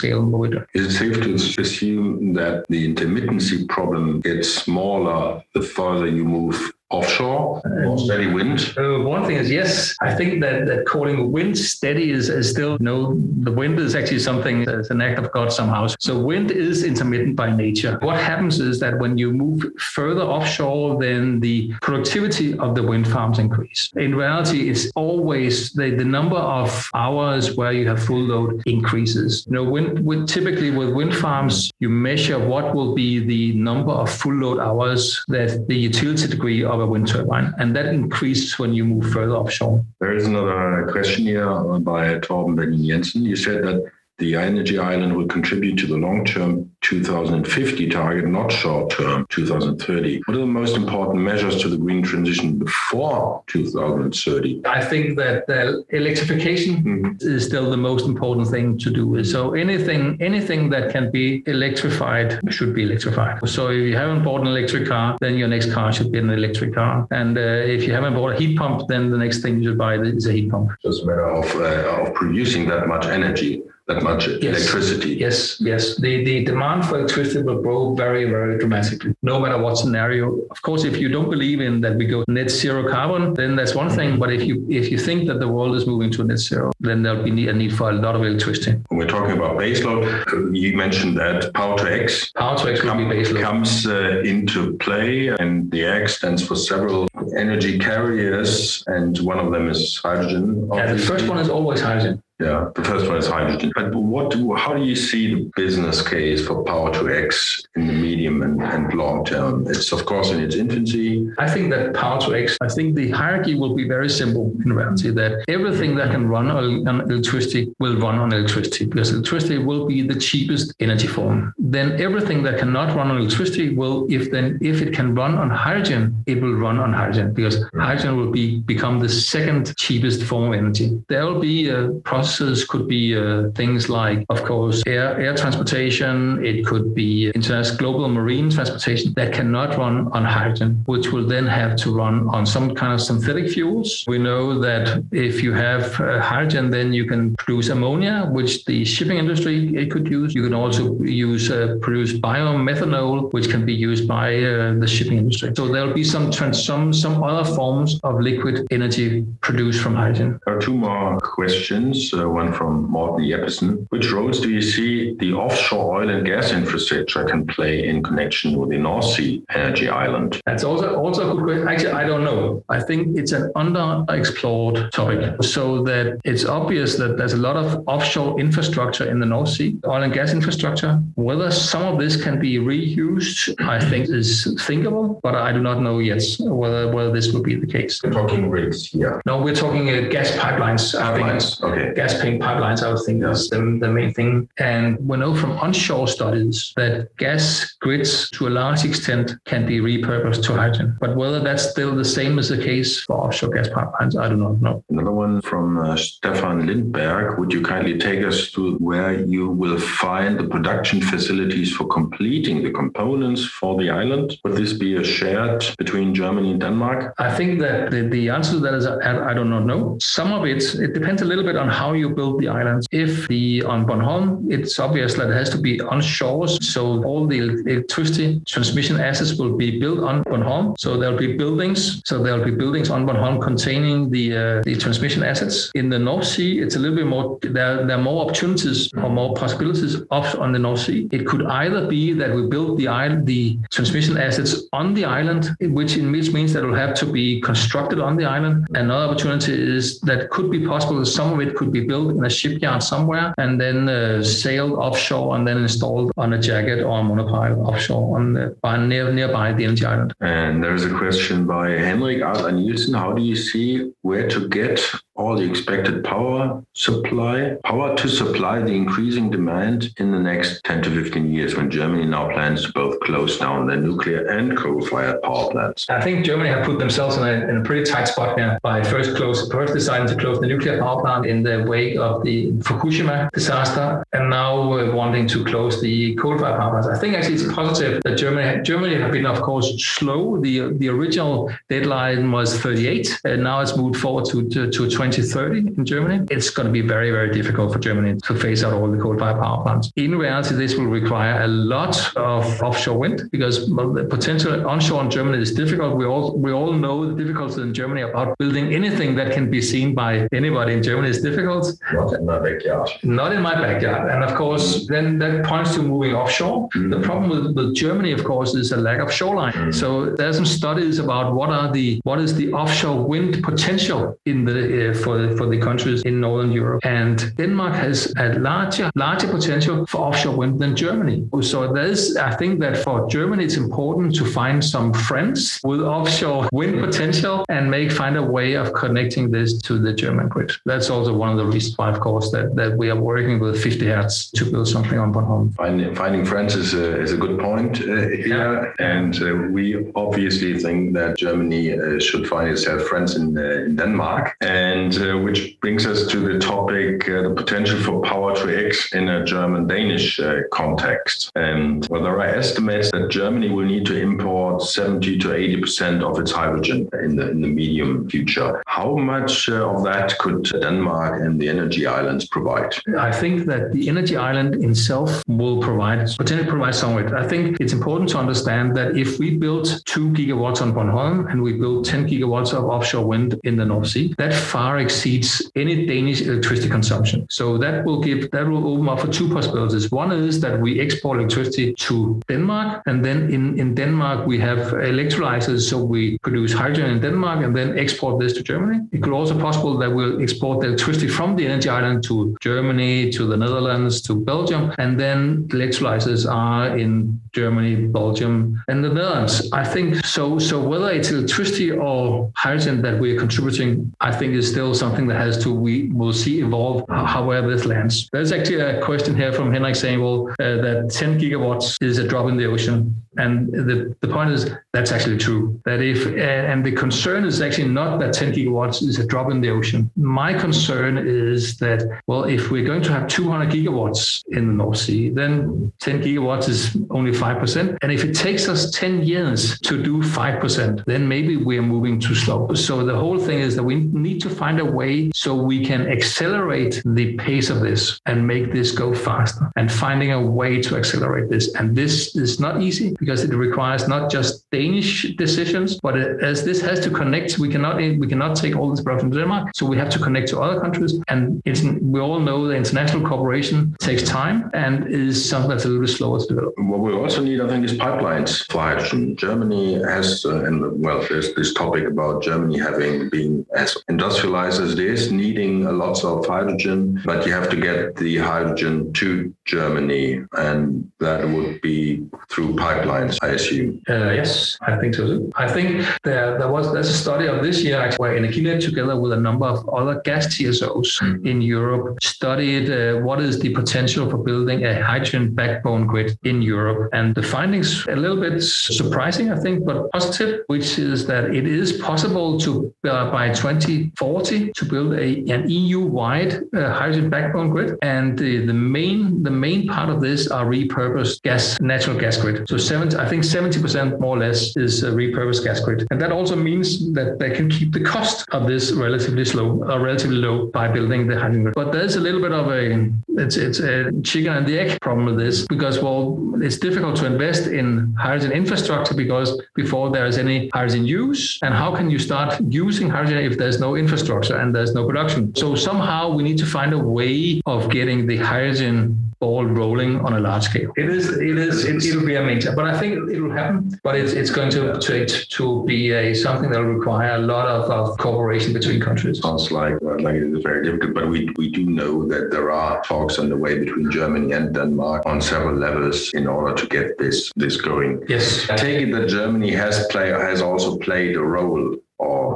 Is 0.74 0.86
it 0.88 0.92
safe 0.92 1.22
to 1.24 1.62
assume 1.62 2.34
that 2.34 2.66
the 2.68 2.94
intermittency 2.94 3.68
problem 3.68 4.22
gets 4.22 4.61
smaller 4.64 5.44
the 5.54 5.62
further 5.62 6.08
you 6.08 6.26
move 6.26 6.72
offshore 6.92 7.62
or 7.86 7.98
steady 7.98 8.28
wind? 8.28 8.74
Uh, 8.78 9.00
one 9.00 9.26
thing 9.26 9.38
is 9.38 9.50
yes. 9.50 9.96
I 10.02 10.14
think 10.14 10.42
that, 10.42 10.66
that 10.68 10.86
calling 10.86 11.32
wind 11.32 11.58
steady 11.58 12.12
is, 12.12 12.30
is 12.30 12.50
still 12.50 12.78
no. 12.80 13.16
The 13.42 13.52
wind 13.52 13.80
is 13.80 13.96
actually 13.96 14.20
something 14.20 14.66
that's 14.66 14.90
an 14.90 15.02
act 15.02 15.18
of 15.20 15.32
God 15.32 15.52
somehow. 15.52 15.88
So 16.00 16.20
wind 16.20 16.52
is 16.52 16.84
intermittent 16.84 17.36
by 17.36 17.56
nature. 17.56 17.98
What 18.02 18.18
happens 18.18 18.60
is 18.60 18.80
that 18.80 18.98
when 19.00 19.18
you 19.18 19.32
move 19.32 19.66
further 19.80 20.22
offshore, 20.22 21.00
then 21.00 21.40
the 21.40 21.74
productivity 21.82 22.58
of 22.60 22.76
the 22.76 22.84
wind 22.84 23.08
farms 23.08 23.40
increase. 23.40 23.92
In 23.96 24.16
reality, 24.16 24.70
it's 24.70 24.92
always 24.96 25.72
the, 25.74 25.92
the 25.92 26.06
number 26.06 26.38
of 26.38 26.90
hours 26.94 27.56
where 27.56 27.72
you 27.72 27.88
have 27.88 28.04
full 28.04 28.20
load 28.20 28.62
increases. 28.66 29.46
You 29.48 29.54
know, 29.54 29.64
wind, 29.64 30.06
with, 30.06 30.28
typically 30.28 30.72
with 30.72 30.90
wind 30.94 31.16
farms, 31.16 31.72
you 31.80 31.90
measure 31.90 32.40
what 32.40 32.76
will 32.76 32.94
be 32.94 33.20
the 33.20 33.54
number 33.54 33.92
of 33.92 34.12
full 34.12 34.34
load 34.34 34.60
hours 34.60 35.24
that 35.28 35.68
the 35.68 35.76
utility 35.76 36.28
degree 36.28 36.64
of 36.64 36.81
a 36.82 36.88
wind 36.88 37.08
turbine, 37.08 37.54
and 37.58 37.76
that 37.76 37.86
increases 37.86 38.60
when 38.60 38.74
you 38.74 38.84
move 38.84 39.12
further 39.12 39.36
offshore. 39.36 39.86
There 40.00 40.14
is 40.14 40.26
another 40.26 40.88
question 40.92 41.26
here 41.26 41.48
by 41.80 42.20
Torben 42.20 42.56
Berlin 42.56 42.86
Jensen. 42.86 43.24
You 43.24 43.36
said 43.36 43.64
that 43.64 43.92
the 44.22 44.36
energy 44.36 44.78
island 44.78 45.18
will 45.18 45.26
contribute 45.26 45.78
to 45.78 45.88
the 45.88 45.98
long-term 45.98 46.72
2050 46.82 47.90
target, 47.90 48.28
not 48.28 48.52
short-term 48.52 49.26
2030. 49.30 50.22
What 50.26 50.38
are 50.38 50.40
the 50.40 50.46
most 50.46 50.78
important 50.78 51.24
measures 51.24 51.60
to 51.64 51.68
the 51.68 51.78
green 51.78 52.04
transition 52.04 52.60
before 52.60 53.44
2030? 53.48 54.62
I 54.66 54.86
think 54.86 55.18
that 55.18 55.48
the 55.48 55.84
electrification 55.90 56.84
mm-hmm. 56.84 57.28
is 57.36 57.46
still 57.46 57.72
the 57.72 57.78
most 57.90 58.06
important 58.06 58.48
thing 58.48 58.78
to 58.78 58.92
do. 58.92 59.24
So 59.24 59.54
anything 59.56 60.22
anything 60.22 60.70
that 60.70 60.92
can 60.92 61.10
be 61.10 61.44
electrified 61.48 62.40
should 62.56 62.76
be 62.76 62.84
electrified. 62.84 63.50
So 63.50 63.70
if 63.70 63.84
you 63.90 63.98
haven't 63.98 64.24
bought 64.24 64.42
an 64.42 64.48
electric 64.48 64.88
car, 64.88 65.18
then 65.20 65.34
your 65.36 65.48
next 65.48 65.74
car 65.74 65.92
should 65.92 66.12
be 66.12 66.20
an 66.20 66.30
electric 66.30 66.76
car. 66.76 67.08
And 67.10 67.40
uh, 67.40 67.76
if 67.76 67.88
you 67.88 67.94
haven't 67.94 68.14
bought 68.14 68.34
a 68.34 68.38
heat 68.38 68.56
pump, 68.56 68.88
then 68.88 69.10
the 69.10 69.18
next 69.18 69.42
thing 69.42 69.60
you 69.60 69.70
should 69.70 69.80
buy 69.80 69.96
is 69.96 70.28
a 70.28 70.34
heat 70.34 70.52
pump. 70.52 70.70
Just 70.84 71.02
a 71.02 71.06
matter 71.08 71.30
of, 71.42 71.56
uh, 71.56 72.02
of 72.02 72.14
producing 72.14 72.68
that 72.70 72.88
much 72.88 73.06
energy 73.06 73.64
that 73.94 74.04
much 74.04 74.28
yes. 74.28 74.42
electricity. 74.44 75.16
Yes, 75.16 75.60
yes. 75.60 75.96
The, 75.98 76.24
the 76.24 76.44
demand 76.46 76.86
for 76.86 77.00
electricity 77.00 77.44
will 77.44 77.62
grow 77.62 77.94
very, 77.96 78.26
very 78.26 78.58
dramatically, 78.58 79.14
no 79.22 79.40
matter 79.40 79.58
what 79.58 79.78
scenario. 79.78 80.40
Of 80.50 80.62
course, 80.62 80.84
if 80.84 80.98
you 80.98 81.10
don't 81.10 81.30
believe 81.30 81.60
in 81.62 81.82
that 81.82 81.96
we 81.96 82.06
go 82.06 82.24
net 82.28 82.50
zero 82.50 82.90
carbon, 82.90 83.34
then 83.34 83.56
that's 83.56 83.76
one 83.76 83.90
thing. 83.90 84.20
But 84.20 84.32
if 84.32 84.44
you 84.44 84.66
if 84.70 84.92
you 84.92 84.98
think 84.98 85.28
that 85.28 85.40
the 85.40 85.48
world 85.48 85.76
is 85.76 85.86
moving 85.86 86.12
to 86.12 86.24
net 86.24 86.40
zero, 86.40 86.72
then 86.80 87.04
there'll 87.04 87.24
be 87.24 87.48
a 87.48 87.54
need 87.54 87.76
for 87.76 87.90
a 87.90 87.94
lot 87.94 88.16
of 88.16 88.22
electricity. 88.22 88.80
When 88.88 88.98
we're 89.00 89.08
talking 89.08 89.36
about 89.38 89.58
baseload, 89.58 90.56
you 90.56 90.76
mentioned 90.76 91.18
that 91.18 91.54
Power 91.54 91.78
to 91.78 92.04
X. 92.04 92.32
Power 92.32 92.58
to 92.58 92.72
X 92.72 92.82
come, 92.82 93.10
comes 93.42 93.86
uh, 93.86 94.22
into 94.34 94.78
play, 94.78 95.28
and 95.28 95.70
the 95.72 95.84
X 95.84 96.18
stands 96.18 96.46
for 96.48 96.56
several 96.56 97.08
energy 97.38 97.78
carriers, 97.78 98.84
and 98.88 99.18
one 99.20 99.40
of 99.40 99.52
them 99.52 99.70
is 99.70 99.98
hydrogen. 99.98 100.70
Yeah, 100.74 100.94
the 100.94 101.00
first 101.00 101.28
one 101.28 101.40
is 101.40 101.50
always 101.50 101.82
hydrogen. 101.82 102.22
Yeah, 102.42 102.72
the 102.74 102.84
first 102.84 103.08
one 103.08 103.18
is 103.18 103.28
hydrogen. 103.28 103.72
But 103.76 103.94
what? 103.94 104.34
How 104.60 104.74
do 104.74 104.84
you 104.84 104.96
see 104.96 105.36
the 105.36 105.52
business 105.56 106.02
case 106.02 106.48
for 106.48 106.64
Power 106.64 106.92
to 106.96 107.08
X 107.08 107.62
in 107.76 107.86
the 107.86 107.94
medium 108.22 108.42
and, 108.44 108.62
and 108.62 108.94
long 108.94 109.26
term? 109.26 109.68
It's 109.68 109.92
of 109.92 110.06
course 110.06 110.32
in 110.32 110.40
its 110.40 110.56
infancy. 110.56 111.30
I 111.38 111.50
think 111.50 111.72
that 111.72 111.94
Power 111.94 112.20
to 112.22 112.36
X. 112.36 112.58
I 112.62 112.70
think 112.76 112.96
the 112.96 113.10
hierarchy 113.12 113.56
will 113.56 113.76
be 113.76 113.88
very 113.88 114.10
simple 114.10 114.46
in 114.64 114.74
reality. 114.74 115.10
That 115.10 115.32
everything 115.48 115.96
that 115.96 116.12
can 116.12 116.28
run 116.28 116.48
on 116.52 117.02
electricity 117.12 117.74
will 117.80 117.98
run 117.98 118.16
on 118.24 118.34
electricity 118.34 118.86
because 118.86 119.12
electricity 119.12 119.58
will 119.58 119.86
be 119.88 120.02
the 120.12 120.18
cheapest 120.28 120.74
energy 120.80 121.08
form. 121.08 121.54
Then 121.58 121.88
everything 122.08 122.44
that 122.44 122.60
cannot 122.60 122.96
run 122.96 123.08
on 123.12 123.18
electricity 123.18 123.76
will, 123.80 124.08
if 124.10 124.32
then 124.32 124.58
if 124.62 124.82
it 124.82 124.94
can 124.94 125.16
run 125.16 125.36
on 125.36 125.50
hydrogen, 125.50 126.02
it 126.26 126.42
will 126.42 126.56
run 126.66 126.78
on 126.80 126.94
hydrogen 126.94 127.34
because 127.34 127.56
hydrogen 127.76 128.18
will 128.18 128.32
be 128.32 128.60
become 128.74 129.00
the 129.00 129.10
second 129.10 129.76
cheapest 129.78 130.24
form 130.24 130.44
of 130.50 130.54
energy. 130.54 130.88
There 131.08 131.26
will 131.26 131.40
be 131.40 131.56
process 132.04 132.32
processes 132.32 132.66
could 132.66 132.88
be 132.88 133.18
uh, 133.18 133.50
things 133.56 133.90
like, 133.90 134.26
of 134.30 134.44
course, 134.44 134.84
air, 134.86 135.20
air 135.20 135.36
transportation. 135.36 136.44
It 136.46 136.66
could 136.66 136.94
be 136.94 137.30
international 137.30 137.78
global 137.78 138.06
marine 138.14 138.50
transportation 138.50 139.14
that 139.16 139.34
cannot 139.34 139.78
run 139.78 140.08
on 140.12 140.24
hydrogen, 140.26 140.84
which 140.86 141.08
will 141.12 141.28
then 141.28 141.48
have 141.48 141.76
to 141.78 141.94
run 141.94 142.28
on 142.30 142.46
some 142.46 142.76
kind 142.76 142.94
of 142.94 143.02
synthetic 143.02 143.50
fuels. 143.50 144.04
We 144.08 144.18
know 144.18 144.60
that 144.60 145.04
if 145.12 145.44
you 145.44 145.54
have 145.54 146.00
uh, 146.00 146.20
hydrogen, 146.20 146.70
then 146.70 146.94
you 146.94 147.06
can 147.06 147.36
produce 147.36 147.70
ammonia, 147.70 148.30
which 148.32 148.66
the 148.66 148.86
shipping 148.86 149.18
industry 149.18 149.76
it 149.76 149.92
could 149.92 150.08
use. 150.08 150.34
You 150.34 150.44
can 150.44 150.54
also 150.54 151.00
use 151.02 151.50
uh, 151.52 151.78
produce 151.82 152.14
biomethanol, 152.14 153.32
which 153.34 153.50
can 153.50 153.66
be 153.66 153.74
used 153.74 154.08
by 154.08 154.36
uh, 154.36 154.74
the 154.80 154.88
shipping 154.88 155.18
industry. 155.18 155.54
So 155.56 155.68
there'll 155.68 155.94
be 155.94 156.04
some 156.04 156.32
trans- 156.32 156.64
some 156.64 156.94
some 156.94 157.24
other 157.24 157.46
forms 157.56 158.00
of 158.04 158.20
liquid 158.20 158.68
energy 158.72 159.26
produced 159.42 159.82
from 159.82 159.96
hydrogen. 159.96 160.40
There 160.46 160.58
are 160.58 160.62
two 160.62 160.74
more 160.76 161.20
questions. 161.20 162.14
Uh, 162.14 162.30
one 162.30 162.54
from 162.54 162.90
Morten 162.90 163.26
Jeppesen. 163.26 163.86
Which 163.90 164.12
roles 164.12 164.40
do 164.40 164.50
you 164.50 164.62
see 164.62 165.16
the 165.16 165.34
offshore 165.34 166.02
oil 166.02 166.10
and 166.10 166.26
gas 166.26 166.52
infrastructure 166.52 167.24
can 167.26 167.46
play 167.48 167.88
in 167.88 168.01
connection 168.04 168.58
with 168.58 168.70
the 168.70 168.78
North 168.78 169.06
Sea 169.06 169.44
energy 169.50 169.90
island? 169.90 170.42
That's 170.46 170.64
also 170.64 170.96
also 170.96 171.32
a 171.32 171.36
good 171.36 171.44
question. 171.44 171.68
Actually, 171.68 171.94
I 171.94 172.06
don't 172.06 172.24
know. 172.24 172.64
I 172.70 172.80
think 172.82 173.18
it's 173.18 173.32
an 173.32 173.52
underexplored 173.56 174.92
topic. 174.92 175.44
So 175.44 175.84
that 175.84 176.20
it's 176.24 176.46
obvious 176.46 176.98
that 176.98 177.18
there's 177.18 177.34
a 177.34 177.38
lot 177.38 177.58
of 177.58 177.84
offshore 177.88 178.40
infrastructure 178.40 179.10
in 179.10 179.20
the 179.20 179.26
North 179.26 179.50
Sea, 179.50 179.78
oil 179.86 180.04
and 180.04 180.14
gas 180.14 180.34
infrastructure. 180.34 181.02
Whether 181.16 181.52
some 181.52 181.84
of 181.84 182.00
this 182.00 182.22
can 182.22 182.40
be 182.40 182.58
reused, 182.58 183.54
I 183.60 183.80
think 183.90 184.10
is 184.10 184.48
thinkable, 184.66 185.20
but 185.24 185.36
I 185.36 185.52
do 185.52 185.62
not 185.62 185.82
know 185.82 186.00
yet 186.00 186.24
whether 186.40 186.92
whether 186.92 187.12
this 187.12 187.32
will 187.34 187.44
be 187.44 187.56
the 187.56 187.68
case. 187.68 188.02
We're 188.04 188.12
talking 188.12 188.50
rigs 188.50 188.88
here. 188.88 189.22
No, 189.26 189.42
we're 189.42 189.56
talking 189.56 189.90
uh, 189.90 190.08
gas 190.10 190.32
pipelines. 190.32 191.00
I 191.00 191.16
think. 191.16 191.28
Pipelines. 191.28 191.64
Okay. 191.64 191.94
Gas 191.96 192.22
pink 192.22 192.42
pipelines, 192.42 192.84
I 192.84 192.94
would 192.94 193.04
think 193.06 193.24
is 193.24 193.50
the, 193.50 193.58
the 193.58 193.88
main 193.88 194.14
thing. 194.14 194.50
And 194.58 194.98
we 195.08 195.18
know 195.18 195.36
from 195.36 195.52
onshore 195.54 196.08
studies 196.08 196.74
that 196.76 197.16
gas 197.18 197.76
grids 197.92 198.30
to 198.30 198.48
a 198.48 198.54
large 198.62 198.84
extent 198.86 199.36
can 199.52 199.66
be 199.66 199.78
repurposed 199.80 200.42
to 200.46 200.52
hydrogen. 200.62 200.96
But 201.04 201.12
whether 201.22 201.40
that's 201.48 201.66
still 201.74 201.94
the 201.94 202.10
same 202.20 202.34
as 202.42 202.48
the 202.48 202.62
case 202.70 202.92
for 203.06 203.16
offshore 203.26 203.50
gas 203.56 203.68
pipelines, 203.68 204.14
I 204.24 204.30
do 204.30 204.38
not 204.46 204.62
know. 204.62 204.76
Another 204.90 205.16
one 205.24 205.42
from 205.42 205.66
uh, 205.78 205.98
Stefan 205.98 206.58
Lindberg. 206.68 207.38
Would 207.38 207.52
you 207.56 207.62
kindly 207.74 207.96
take 208.08 208.22
us 208.32 208.40
to 208.56 208.62
where 208.90 209.12
you 209.34 209.44
will 209.50 209.80
find 210.08 210.40
the 210.40 210.48
production 210.56 211.02
facilities 211.14 211.70
for 211.76 211.86
completing 212.00 212.64
the 212.64 212.72
components 212.82 213.42
for 213.60 213.72
the 213.82 213.90
island? 213.90 214.28
Would 214.44 214.56
this 214.62 214.74
be 214.86 214.96
a 214.96 215.04
shared 215.04 215.60
between 215.78 216.16
Germany 216.22 216.52
and 216.52 216.62
Denmark? 216.62 217.14
I 217.18 217.30
think 217.38 217.60
that 217.60 217.92
the, 217.92 218.02
the 218.18 218.30
answer 218.30 218.54
to 218.54 218.60
that 218.66 218.74
is 218.74 218.86
I, 218.86 219.32
I 219.32 219.34
do 219.34 219.44
not 219.44 219.66
know. 219.72 219.98
Some 220.00 220.32
of 220.32 220.46
it, 220.46 220.64
it 220.86 220.94
depends 220.94 221.22
a 221.22 221.26
little 221.26 221.44
bit 221.44 221.58
on 221.58 221.68
how 221.68 221.92
you 222.02 222.08
build 222.20 222.40
the 222.42 222.48
islands. 222.48 222.88
If 222.92 223.28
the 223.28 223.64
on 223.64 223.86
Bornholm, 223.86 224.26
it's 224.56 224.80
obvious 224.80 225.16
that 225.16 225.30
it 225.30 225.38
has 225.42 225.50
to 225.56 225.60
be 225.68 225.74
on 225.82 226.00
shores. 226.02 226.52
So 226.74 227.04
all 227.04 227.28
the 227.28 227.42
electricity 227.82 228.42
transmission 228.46 229.00
assets 229.00 229.34
will 229.40 229.56
be 229.58 229.80
built 229.80 230.00
on 230.00 230.24
Bornholm. 230.24 230.80
So 230.80 230.98
there'll 230.98 231.18
be 231.18 231.34
buildings. 231.36 232.02
So 232.06 232.22
there'll 232.22 232.46
be 232.46 232.52
buildings 232.52 232.90
on 232.90 233.06
Bornholm 233.08 233.42
containing 233.42 234.10
the 234.10 234.26
uh, 234.38 234.62
the 234.64 234.76
transmission 234.76 235.24
assets. 235.24 235.72
In 235.76 235.90
the 235.90 236.00
North 236.00 236.28
Sea, 236.34 236.60
it's 236.60 236.76
a 236.76 236.80
little 236.80 236.98
bit 237.02 237.08
more. 237.08 237.40
There, 237.42 237.86
there 237.86 237.98
are 237.98 238.06
more 238.12 238.24
opportunities 238.26 238.94
or 238.94 239.10
more 239.10 239.34
possibilities 239.34 239.94
off 240.12 240.30
on 240.38 240.52
the 240.52 240.60
North 240.60 240.82
Sea. 240.82 241.08
It 241.12 241.26
could 241.26 241.44
either 241.46 241.88
be 241.88 242.14
that 242.14 242.32
we 242.36 242.42
build 242.48 242.78
the 242.78 242.88
island, 242.88 243.26
the 243.26 243.58
transmission 243.72 244.18
assets 244.18 244.52
on 244.74 244.94
the 244.94 245.06
island, 245.06 245.56
which 245.60 245.98
in 245.98 246.12
which 246.12 246.32
means 246.32 246.54
that 246.54 246.64
it 246.64 246.68
will 246.68 246.84
have 246.88 246.96
to 246.96 247.06
be 247.06 247.42
constructed 247.42 248.00
on 248.00 248.16
the 248.16 248.26
island. 248.26 248.68
Another 248.74 249.06
opportunity 249.10 249.54
is 249.54 250.00
that 250.02 250.30
could 250.30 250.50
be 250.52 250.66
possible 250.66 251.00
that 251.00 251.08
some 251.08 251.34
of 251.34 251.40
it 251.46 251.56
could 251.56 251.72
be 251.72 251.82
built 251.92 252.12
in 252.16 252.24
a 252.26 252.30
shipyard 252.30 252.84
somewhere 252.84 253.34
and 253.38 253.60
then 253.60 253.90
uh, 253.90 254.24
sailed 254.24 254.74
offshore 254.74 255.36
and 255.36 255.48
then 255.48 255.58
installed 255.58 256.12
on 256.18 256.34
a 256.34 256.40
jacket 256.40 256.80
or 256.84 257.00
a 257.00 257.04
monopile 257.04 257.71
offshore 257.72 258.18
on 258.18 258.34
the, 258.34 258.78
near, 258.78 259.12
nearby 259.12 259.54
the 259.54 259.66
energy 259.66 259.86
island. 259.86 260.14
And 260.20 260.64
there's 260.64 260.86
a 260.86 260.94
question 260.98 261.46
by 261.46 261.72
Henrik 261.72 262.22
Adler 262.22 262.52
Nielsen. 262.52 262.94
How 262.94 263.14
do 263.14 263.22
you 263.22 263.36
see 263.36 263.92
where 264.02 264.28
to 264.30 264.48
get 264.48 264.80
all 265.22 265.38
the 265.38 265.48
expected 265.50 266.04
power 266.04 266.64
supply, 266.74 267.56
power 267.64 267.96
to 267.96 268.08
supply 268.08 268.60
the 268.60 268.74
increasing 268.74 269.30
demand 269.30 269.94
in 269.98 270.12
the 270.12 270.20
next 270.20 270.64
10 270.64 270.82
to 270.84 270.90
15 270.90 271.32
years 271.32 271.56
when 271.56 271.70
Germany 271.70 272.06
now 272.06 272.30
plans 272.32 272.66
to 272.66 272.72
both 272.74 273.00
close 273.02 273.38
down 273.38 273.68
their 273.68 273.78
nuclear 273.78 274.26
and 274.28 274.58
coal-fired 274.58 275.22
power 275.22 275.52
plants? 275.52 275.90
I 275.90 276.02
think 276.02 276.26
Germany 276.26 276.50
have 276.50 276.66
put 276.66 276.80
themselves 276.80 277.18
in 277.18 277.24
a, 277.24 277.34
in 277.50 277.58
a 277.58 277.64
pretty 277.64 277.90
tight 277.90 278.06
spot 278.06 278.38
here 278.38 278.58
by 278.64 278.84
first 278.84 279.16
close, 279.16 279.50
first 279.52 279.74
deciding 279.74 280.08
to 280.08 280.16
close 280.16 280.40
the 280.40 280.48
nuclear 280.48 280.80
power 280.80 281.02
plant 281.02 281.26
in 281.26 281.44
the 281.44 281.66
wake 281.68 281.98
of 281.98 282.24
the 282.24 282.52
Fukushima 282.68 283.30
disaster, 283.32 284.04
and 284.14 284.30
now 284.30 284.74
uh, 284.74 284.92
wanting 284.94 285.28
to 285.28 285.44
close 285.46 285.82
the 285.82 286.16
coal-fired 286.16 286.58
power 286.60 286.72
plants. 286.72 286.88
I 286.88 286.98
think 287.00 287.16
actually 287.16 287.36
it's 287.36 287.54
positive 287.54 288.02
that 288.04 288.18
Germany 288.18 288.64
Germany 288.64 288.96
have 288.96 289.12
been, 289.12 289.26
of 289.26 289.42
course, 289.42 289.68
slow. 289.84 290.40
The 290.40 290.74
the 290.74 290.90
original 290.90 291.52
deadline 291.70 292.32
was 292.32 292.58
38, 292.60 293.22
and 293.26 293.44
now 293.44 293.62
it's 293.62 293.76
moved 293.78 294.00
forward 294.00 294.26
to 294.32 294.48
to, 294.50 294.70
to 294.72 294.86
2030 295.12 295.78
in 295.78 295.86
Germany. 295.86 296.26
It's 296.30 296.50
going 296.50 296.68
to 296.68 296.72
be 296.72 296.82
very 296.82 297.12
very 297.12 297.32
difficult 297.32 297.74
for 297.74 297.80
Germany 297.80 298.20
to 298.28 298.36
phase 298.36 298.64
out 298.64 298.74
all 298.74 298.90
the 298.90 298.98
coal-fired 298.98 299.40
power 299.42 299.64
plants. 299.64 299.92
In 299.96 300.18
reality, 300.18 300.56
this 300.56 300.76
will 300.76 300.88
require 300.88 301.42
a 301.44 301.48
lot 301.48 301.96
of 302.16 302.44
offshore 302.62 302.98
wind 302.98 303.30
because 303.32 303.68
the 303.70 304.08
potential 304.10 304.68
onshore 304.68 305.02
in 305.04 305.10
Germany 305.10 305.42
is 305.42 305.54
difficult. 305.54 305.98
We 305.98 306.06
all 306.06 306.38
we 306.38 306.52
all 306.52 306.74
know 306.74 306.96
the 307.10 307.16
difficulties 307.22 307.58
in 307.58 307.74
Germany 307.74 308.02
about 308.02 308.38
building 308.38 308.74
anything 308.74 309.16
that 309.16 309.34
can 309.34 309.50
be 309.50 309.62
seen 309.62 309.94
by 309.94 310.28
anybody 310.32 310.74
in 310.74 310.84
Germany 310.84 311.10
is 311.10 311.22
difficult. 311.22 311.74
Not 311.94 312.14
in 312.14 312.26
my 312.26 312.40
backyard. 312.40 312.90
Not 313.04 313.32
in 313.34 313.42
my 313.42 313.56
backyard. 313.56 314.10
And 314.12 314.24
of 314.24 314.36
course, 314.36 314.88
then 314.88 315.18
that 315.20 315.46
points 315.46 315.76
to 315.76 315.82
moving 315.82 316.14
offshore. 316.14 316.70
The 316.74 317.02
problem 317.02 317.30
with, 317.30 317.56
with 317.56 317.76
Germany, 317.76 318.12
of 318.12 318.24
course, 318.24 318.54
is 318.54 318.72
a 318.72 318.78
lack 318.78 319.00
of 319.00 319.12
shoreline. 319.12 319.74
So 319.74 320.12
there's 320.18 320.36
some 320.36 320.46
studies 320.46 321.00
about 321.00 321.34
what 321.34 321.50
are 321.50 321.72
the 321.72 322.00
what 322.04 322.20
is 322.20 322.36
the 322.36 322.52
offshore 322.54 323.04
wind 323.04 323.44
potential 323.44 324.18
in 324.26 324.46
the 324.46 324.92
uh, 324.92 324.94
for 325.04 325.18
the, 325.18 325.36
for 325.38 325.48
the 325.48 325.58
countries 325.58 326.02
in 326.04 326.20
northern 326.20 326.52
Europe. 326.52 326.86
And 326.86 327.36
Denmark 327.38 327.76
has 327.76 328.14
a 328.18 328.34
larger 328.40 328.90
larger 328.96 329.28
potential 329.28 329.86
for 329.88 330.00
offshore 330.08 330.36
wind 330.36 330.60
than 330.60 330.76
Germany. 330.76 331.28
So 331.42 331.72
there's 331.72 332.16
I 332.18 332.36
think 332.36 332.60
that 332.60 332.78
for 332.78 333.08
Germany 333.08 333.46
it's 333.46 333.58
important 333.58 334.16
to 334.16 334.26
find 334.26 334.64
some 334.64 334.94
friends 334.94 335.60
with 335.64 335.82
offshore 335.82 336.50
wind 336.52 336.80
potential 336.80 337.46
and 337.50 337.70
make 337.70 337.92
find 337.92 338.16
a 338.18 338.24
way 338.38 338.50
of 338.54 338.68
connecting 338.74 339.32
this 339.36 339.50
to 339.68 339.74
the 339.86 339.94
German 339.94 340.28
grid. 340.34 340.52
That's 340.66 340.90
also 340.90 341.12
one 341.24 341.32
of 341.34 341.38
the 341.38 341.46
reasons 341.46 341.78
why, 341.78 341.90
of 341.90 342.00
course, 342.00 342.32
that, 342.32 342.56
that 342.56 342.72
we 342.82 342.90
are 342.90 343.02
working 343.12 343.40
with 343.40 343.62
50 343.62 343.86
hertz 343.86 344.32
to 344.32 344.44
build 344.52 344.68
something 344.68 345.00
on 345.04 345.14
Bornholm. 345.14 345.54
Finding, 345.56 345.94
finding 345.96 346.24
friends 346.26 346.56
is 346.56 346.74
a, 346.74 346.88
is 347.06 347.12
a 347.14 347.18
good 347.18 347.38
point 347.40 347.74
uh, 347.82 348.08
here. 348.26 348.74
And 348.80 349.14
uh, 349.22 349.34
we 349.58 349.64
obviously 349.96 350.52
think 350.66 350.94
that 350.94 351.18
Germany 351.18 351.64
uh, 351.74 352.00
should 352.00 352.26
find 352.28 352.48
itself 352.50 352.82
friends 352.84 353.16
in, 353.16 353.26
uh, 353.38 353.68
in 353.68 353.76
Denmark. 353.76 354.36
And 354.42 354.81
uh, 354.90 355.18
which 355.18 355.60
brings 355.60 355.86
us 355.86 356.08
to 356.08 356.20
the 356.20 356.40
topic 356.40 357.08
uh, 357.10 357.22
the 357.24 357.34
potential 357.34 357.80
for 357.80 358.02
power 358.02 358.36
to 358.36 358.68
X 358.68 358.94
in 358.94 359.10
a 359.10 359.24
German 359.26 359.68
Danish 359.68 360.20
context. 360.52 361.32
And 361.36 361.88
well, 361.90 362.04
there 362.04 362.20
are 362.20 362.26
estimates 362.26 362.92
that 362.92 363.10
Germany 363.10 363.50
will 363.50 363.66
need 363.66 363.86
to 363.88 363.96
import 364.00 364.64
70 364.64 365.18
to 365.20 365.28
80% 365.30 366.04
of 366.04 366.20
its 366.20 366.32
hydrogen 366.32 366.90
in 367.06 367.16
the, 367.16 367.30
in 367.30 367.42
the 367.42 367.48
medium 367.48 368.10
future. 368.10 368.62
How 368.68 368.96
much 368.96 369.50
of 369.50 369.84
that 369.84 370.18
could 370.20 370.44
Denmark 370.44 371.22
and 371.22 371.40
the 371.40 371.50
energy 371.50 371.86
islands 371.86 372.28
provide? 372.28 372.74
I 372.98 373.12
think 373.12 373.46
that 373.48 373.72
the 373.72 373.90
energy 373.90 374.16
island 374.18 374.64
itself 374.64 375.24
will 375.28 375.60
provide 375.62 376.08
potentially 376.18 376.50
provide 376.50 376.76
some 376.76 376.98
of 376.98 377.06
it. 377.06 377.14
I 377.14 377.28
think 377.28 377.58
it's 377.60 377.74
important 377.74 378.10
to 378.12 378.18
understand 378.18 378.76
that 378.78 378.98
if 378.98 379.20
we 379.20 379.38
build 379.38 379.66
two 379.86 380.10
gigawatts 380.10 380.62
on 380.62 380.74
Bornholm 380.74 381.32
and 381.32 381.42
we 381.42 381.54
build 381.54 381.86
10 381.86 382.08
gigawatts 382.08 382.54
of 382.54 382.66
offshore 382.66 383.06
wind 383.06 383.40
in 383.44 383.56
the 383.56 383.66
North 383.66 383.88
Sea, 383.88 384.14
that 384.18 384.34
far 384.34 384.71
exceeds 384.80 385.52
any 385.56 385.86
Danish 385.86 386.22
electricity 386.22 386.70
consumption. 386.70 387.28
So 387.30 387.58
that 387.58 387.86
will 387.86 388.02
give 388.02 388.32
that 388.32 388.48
will 388.48 388.66
open 388.74 388.88
up 388.90 389.00
for 389.00 389.08
two 389.08 389.28
possibilities. 389.34 389.92
One 389.92 390.12
is 390.12 390.40
that 390.42 390.60
we 390.60 390.80
export 390.80 391.20
electricity 391.20 391.74
to 391.74 392.22
Denmark, 392.28 392.84
and 392.86 393.04
then 393.06 393.32
in, 393.34 393.60
in 393.60 393.76
Denmark 393.76 394.28
we 394.28 394.40
have 394.40 394.74
electrolyzers, 394.74 395.70
so 395.70 395.84
we 395.84 396.18
produce 396.20 396.54
hydrogen 396.54 396.90
in 396.92 397.00
Denmark 397.02 397.44
and 397.46 397.56
then 397.56 397.78
export 397.78 398.20
this 398.20 398.34
to 398.34 398.44
Germany. 398.44 398.80
It 398.92 399.02
could 399.04 399.14
also 399.14 399.38
possible 399.48 399.78
that 399.80 399.92
we'll 399.96 400.22
export 400.22 400.62
the 400.62 400.68
electricity 400.68 401.08
from 401.08 401.36
the 401.36 401.46
energy 401.46 401.70
island 401.70 402.04
to 402.06 402.36
Germany, 402.42 403.12
to 403.12 403.26
the 403.26 403.38
Netherlands, 403.38 404.02
to 404.04 404.16
Belgium, 404.16 404.74
and 404.78 405.00
then 405.00 405.48
the 405.48 405.58
electrolyzers 405.58 406.22
are 406.30 406.78
in 406.78 407.20
Germany, 407.34 407.76
Belgium, 408.00 408.62
and 408.68 408.84
the 408.84 408.90
Netherlands. 408.90 409.50
I 409.54 409.64
think 409.64 410.06
so. 410.06 410.40
So 410.40 410.56
whether 410.62 410.90
it's 410.92 411.10
electricity 411.12 411.72
or 411.72 412.32
hydrogen 412.36 412.82
that 412.82 413.00
we're 413.00 413.18
contributing, 413.18 413.94
I 414.02 414.12
think 414.12 414.34
is 414.34 414.50
still 414.50 414.61
something 414.74 415.08
that 415.08 415.18
has 415.18 415.38
to 415.44 415.52
we 415.54 415.90
will 415.90 416.14
see 416.14 416.42
evolve 416.42 416.86
however 416.90 417.50
this 417.50 417.66
lands. 417.66 418.10
There's 418.12 418.32
actually 418.32 418.62
a 418.62 418.82
question 418.82 419.16
here 419.16 419.34
from 419.34 419.52
Henrik 419.52 419.76
saying, 419.76 420.00
well, 420.02 420.30
uh, 420.40 420.62
that 420.66 420.92
10 420.92 421.20
gigawatts 421.20 421.78
is 421.82 421.98
a 421.98 422.08
drop 422.08 422.28
in 422.30 422.38
the 422.38 422.46
ocean. 422.46 423.02
And 423.18 423.52
the, 423.52 423.96
the 424.00 424.08
point 424.08 424.32
is 424.32 424.50
that's 424.72 424.92
actually 424.92 425.18
true. 425.18 425.60
That 425.66 425.82
if 425.82 426.06
and 426.18 426.66
the 426.66 426.72
concern 426.72 427.26
is 427.26 427.42
actually 427.42 427.68
not 427.68 428.00
that 428.00 428.14
10 428.14 428.34
gigawatts 428.34 428.82
is 428.82 429.00
a 429.00 429.06
drop 429.06 429.32
in 429.32 429.42
the 429.42 429.50
ocean. 429.50 429.92
My 429.98 430.34
concern 430.34 430.98
is 430.98 431.58
that 431.58 432.02
well, 432.08 432.24
if 432.24 432.52
we're 432.52 432.66
going 432.66 432.82
to 432.84 432.92
have 432.92 433.08
200 433.08 433.50
gigawatts 433.50 434.24
in 434.30 434.48
the 434.48 434.54
North 434.54 434.78
Sea, 434.78 435.10
then 435.10 435.74
10 435.80 436.02
gigawatts 436.02 436.48
is 436.48 436.78
only 436.90 437.14
five 437.14 437.40
percent. 437.40 437.78
And 437.82 437.92
if 437.92 438.06
it 438.06 438.16
takes 438.16 438.48
us 438.48 438.72
10 438.72 439.04
years 439.04 439.60
to 439.62 439.82
do 439.82 440.02
five 440.02 440.40
percent, 440.40 440.84
then 440.86 441.08
maybe 441.08 441.36
we're 441.36 441.62
moving 441.62 442.00
too 442.00 442.16
slow. 442.16 442.54
So 442.54 442.86
the 442.86 442.98
whole 442.98 443.20
thing 443.20 443.40
is 443.40 443.56
that 443.58 443.64
we 443.64 443.76
need 443.76 444.22
to 444.22 444.30
find 444.30 444.60
a 444.60 444.66
way 444.66 445.12
so 445.14 445.36
we 445.36 445.66
can 445.66 445.88
accelerate 445.88 446.82
the 446.86 447.18
pace 447.18 447.50
of 447.50 447.60
this 447.60 448.00
and 448.06 448.26
make 448.26 448.54
this 448.54 448.72
go 448.72 448.94
faster. 448.94 449.52
And 449.58 449.70
finding 449.72 450.12
a 450.14 450.22
way 450.22 450.62
to 450.62 450.78
accelerate 450.78 451.30
this. 451.30 451.54
And 451.56 451.76
this 451.76 452.16
is 452.16 452.40
not 452.40 452.62
easy 452.62 452.96
because 453.02 453.24
it 453.28 453.34
requires 453.48 453.88
not 453.88 454.04
just 454.16 454.32
Danish 454.52 454.92
decisions, 455.26 455.70
but 455.86 455.96
as 456.32 456.46
this 456.46 456.60
has 456.62 456.80
to 456.86 456.90
connect, 457.00 457.40
we 457.44 457.50
cannot 457.50 457.76
we 458.04 458.08
cannot 458.14 458.34
take 458.44 458.54
all 458.56 458.70
this 458.74 458.82
production 458.86 459.10
to 459.12 459.18
Denmark. 459.22 459.44
So 459.56 459.66
we 459.66 459.76
have 459.84 459.92
to 459.96 460.00
connect 460.00 460.28
to 460.30 460.40
other 460.40 460.58
countries. 460.66 460.94
And 461.08 461.42
it's, 461.50 461.64
we 461.94 462.00
all 462.00 462.20
know 462.20 462.48
that 462.48 462.56
international 462.56 463.02
cooperation 463.10 463.76
takes 463.80 464.04
time 464.04 464.38
and 464.54 464.74
is 464.88 465.16
something 465.32 465.50
that's 465.50 465.66
a 465.66 465.68
little 465.68 465.84
bit 465.86 465.94
slower 466.00 466.20
to 466.20 466.28
develop. 466.28 466.54
What 466.58 466.82
we 466.88 466.94
also 466.94 467.22
need, 467.30 467.42
I 467.42 467.48
think, 467.48 467.66
is 467.66 467.74
pipelines 467.74 468.32
for 468.52 468.60
hydrogen. 468.62 469.16
Germany 469.16 469.82
has, 469.94 470.26
uh, 470.26 470.46
and 470.46 470.56
well, 470.86 471.00
there's 471.10 471.34
this 471.34 471.54
topic 471.54 471.86
about 471.94 472.22
Germany 472.22 472.60
having 472.60 473.10
been 473.10 473.46
as 473.56 473.76
industrialized 473.90 474.62
as 474.62 474.74
it 474.74 474.80
is, 474.80 475.12
needing 475.12 475.66
a 475.66 475.72
lots 475.72 476.04
of 476.04 476.26
hydrogen, 476.26 477.02
but 477.06 477.26
you 477.26 477.34
have 477.34 477.50
to 477.50 477.60
get 477.70 477.96
the 477.96 478.18
hydrogen 478.18 478.94
to 478.94 479.34
Germany, 479.46 480.24
and 480.34 480.92
that 481.00 481.28
would 481.28 481.62
be 481.62 482.06
through 482.30 482.54
pipelines, 482.56 482.91
I 483.22 483.28
assume. 483.28 483.82
Uh, 483.90 484.12
yes, 484.12 484.58
I 484.62 484.78
think 484.78 484.96
so. 484.96 485.08
too. 485.08 485.32
I 485.36 485.48
think 485.48 485.86
there, 486.04 486.38
there 486.38 486.50
was 486.50 486.72
there's 486.74 486.90
a 486.90 486.94
study 486.94 487.28
of 487.28 487.44
this 487.44 487.64
year 487.64 487.80
actually, 487.80 488.02
where 488.02 488.20
Energinet, 488.20 488.62
together 488.62 489.00
with 489.00 489.14
a 489.14 489.22
number 489.28 489.46
of 489.46 489.68
other 489.70 490.02
gas 490.04 490.28
TSOs 490.28 491.02
mm. 491.02 491.26
in 491.26 491.42
Europe, 491.42 491.98
studied 492.02 492.70
uh, 492.70 493.00
what 493.00 493.22
is 493.22 493.40
the 493.40 493.54
potential 493.54 494.10
for 494.10 494.18
building 494.18 494.66
a 494.66 494.82
hydrogen 494.82 495.34
backbone 495.34 495.88
grid 495.88 496.18
in 496.24 496.42
Europe, 496.42 496.90
and 496.94 497.16
the 497.16 497.24
findings 497.24 497.86
a 497.88 497.96
little 497.96 498.20
bit 498.20 498.42
surprising, 498.42 499.32
I 499.32 499.40
think, 499.40 499.66
but 499.66 499.92
positive, 499.92 500.42
which 500.48 500.80
is 500.80 501.06
that 501.08 501.36
it 501.36 501.48
is 501.48 501.74
possible 501.74 502.40
to 502.40 502.74
uh, 502.90 503.12
by 503.12 503.30
2040 503.30 504.52
to 504.52 504.66
build 504.66 504.94
a 504.94 505.22
an 505.32 505.50
EU-wide 505.50 506.34
uh, 506.54 506.74
hydrogen 506.74 507.10
backbone 507.10 507.50
grid, 507.50 507.78
and 507.82 508.18
the, 508.18 508.46
the 508.46 508.54
main 508.54 509.24
the 509.24 509.32
main 509.32 509.68
part 509.68 509.90
of 509.90 510.02
this 510.02 510.28
are 510.28 510.46
repurposed 510.46 511.22
gas 511.24 511.60
natural 511.62 511.98
gas 511.98 512.18
grid. 512.18 512.48
So 512.48 512.58
70, 512.90 512.98
I 512.98 513.08
think 513.08 513.24
70% 513.24 514.00
more 514.00 514.18
or 514.18 514.20
less 514.20 514.56
is 514.58 514.84
a 514.84 514.92
repurposed 514.92 515.44
gas 515.44 515.60
grid, 515.60 515.88
and 515.92 516.02
that 516.02 516.12
also 516.12 516.36
means 516.36 516.92
that 516.94 517.20
they 517.20 517.30
can 517.30 517.50
keep 517.50 517.72
the 517.74 517.84
cost 517.84 518.28
of 518.32 518.48
this 518.48 518.72
relatively 518.72 519.26
slow, 519.26 519.64
uh, 519.70 519.80
relatively 519.80 520.18
low 520.18 520.48
by 520.48 520.68
building 520.68 521.08
the 521.08 521.20
hydrogen 521.20 521.44
grid. 521.44 521.56
But 521.56 521.72
there's 521.72 521.96
a 521.96 522.00
little 522.00 522.22
bit 522.22 522.32
of 522.32 522.48
a 522.52 522.90
it's 523.22 523.38
it's 523.38 523.60
a 523.60 523.92
chicken 524.04 524.34
and 524.34 524.48
the 524.48 524.58
egg 524.58 524.80
problem 524.82 525.06
with 525.06 525.18
this 525.18 525.46
because 525.48 525.80
well 525.80 526.18
it's 526.42 526.58
difficult 526.58 526.96
to 526.98 527.06
invest 527.06 527.48
in 527.48 527.94
hydrogen 528.00 528.32
infrastructure 528.32 528.96
because 528.96 529.40
before 529.56 529.92
there 529.92 530.06
is 530.06 530.18
any 530.18 530.50
hydrogen 530.54 530.86
use, 530.86 531.40
and 531.44 531.54
how 531.54 531.76
can 531.76 531.90
you 531.90 532.00
start 532.00 532.40
using 532.50 532.90
hydrogen 532.90 533.20
if 533.20 533.38
there's 533.38 533.60
no 533.60 533.76
infrastructure 533.76 534.38
and 534.38 534.56
there's 534.56 534.74
no 534.74 534.88
production? 534.88 535.36
So 535.36 535.56
somehow 535.56 536.10
we 536.10 536.24
need 536.24 536.40
to 536.40 536.46
find 536.46 536.74
a 536.74 536.80
way 536.80 537.42
of 537.46 537.70
getting 537.70 538.08
the 538.08 538.18
hydrogen 538.18 539.12
ball 539.22 539.46
rolling 539.46 540.00
on 540.02 540.14
a 540.14 540.20
large 540.20 540.44
scale. 540.44 540.72
It 540.76 540.90
is, 540.90 541.10
it 541.10 541.38
is, 541.38 541.64
it, 541.64 541.96
will 541.96 542.06
be 542.06 542.16
amazing, 542.16 542.56
but 542.56 542.66
I 542.66 542.71
think 542.78 543.10
it 543.10 543.22
will 543.22 543.32
happen. 543.32 543.80
But 543.84 543.96
it's, 543.96 544.14
it's 544.14 544.30
going 544.30 544.52
to 544.52 544.80
to, 544.80 545.06
to 545.06 545.64
be 545.66 545.92
a 545.92 546.14
something 546.14 546.50
that 546.52 546.60
will 546.60 546.74
require 546.74 547.16
a 547.16 547.20
lot 547.20 547.48
of, 547.48 547.70
of 547.70 547.98
cooperation 547.98 548.54
between 548.54 548.80
countries. 548.80 549.20
Sounds 549.22 549.52
like 549.52 549.76
uh, 549.82 549.98
like 550.00 550.16
it 550.16 550.24
is 550.24 550.44
very 550.44 550.64
difficult, 550.66 550.94
but 550.94 551.10
we 551.10 551.30
we 551.38 551.50
do 551.50 551.66
know 551.66 552.08
that 552.08 552.32
there 552.32 552.52
are 552.52 552.82
talks 552.84 553.20
on 553.20 553.30
the 553.30 553.38
way 553.38 553.60
between 553.60 553.92
Germany 553.92 554.34
and 554.34 554.54
Denmark 554.54 555.06
on 555.06 555.22
several 555.22 555.56
levels 555.56 556.12
in 556.14 556.28
order 556.28 556.54
to 556.56 556.68
get 556.68 556.98
this 556.98 557.32
this 557.36 557.60
going. 557.60 558.04
Yes, 558.08 558.50
I 558.50 558.56
take 558.56 558.82
it 558.88 558.92
that 558.94 559.08
Germany 559.08 559.52
has 559.52 559.88
play 559.88 560.10
has 560.10 560.42
also 560.42 560.78
played 560.78 561.16
a 561.16 561.22
role 561.22 561.76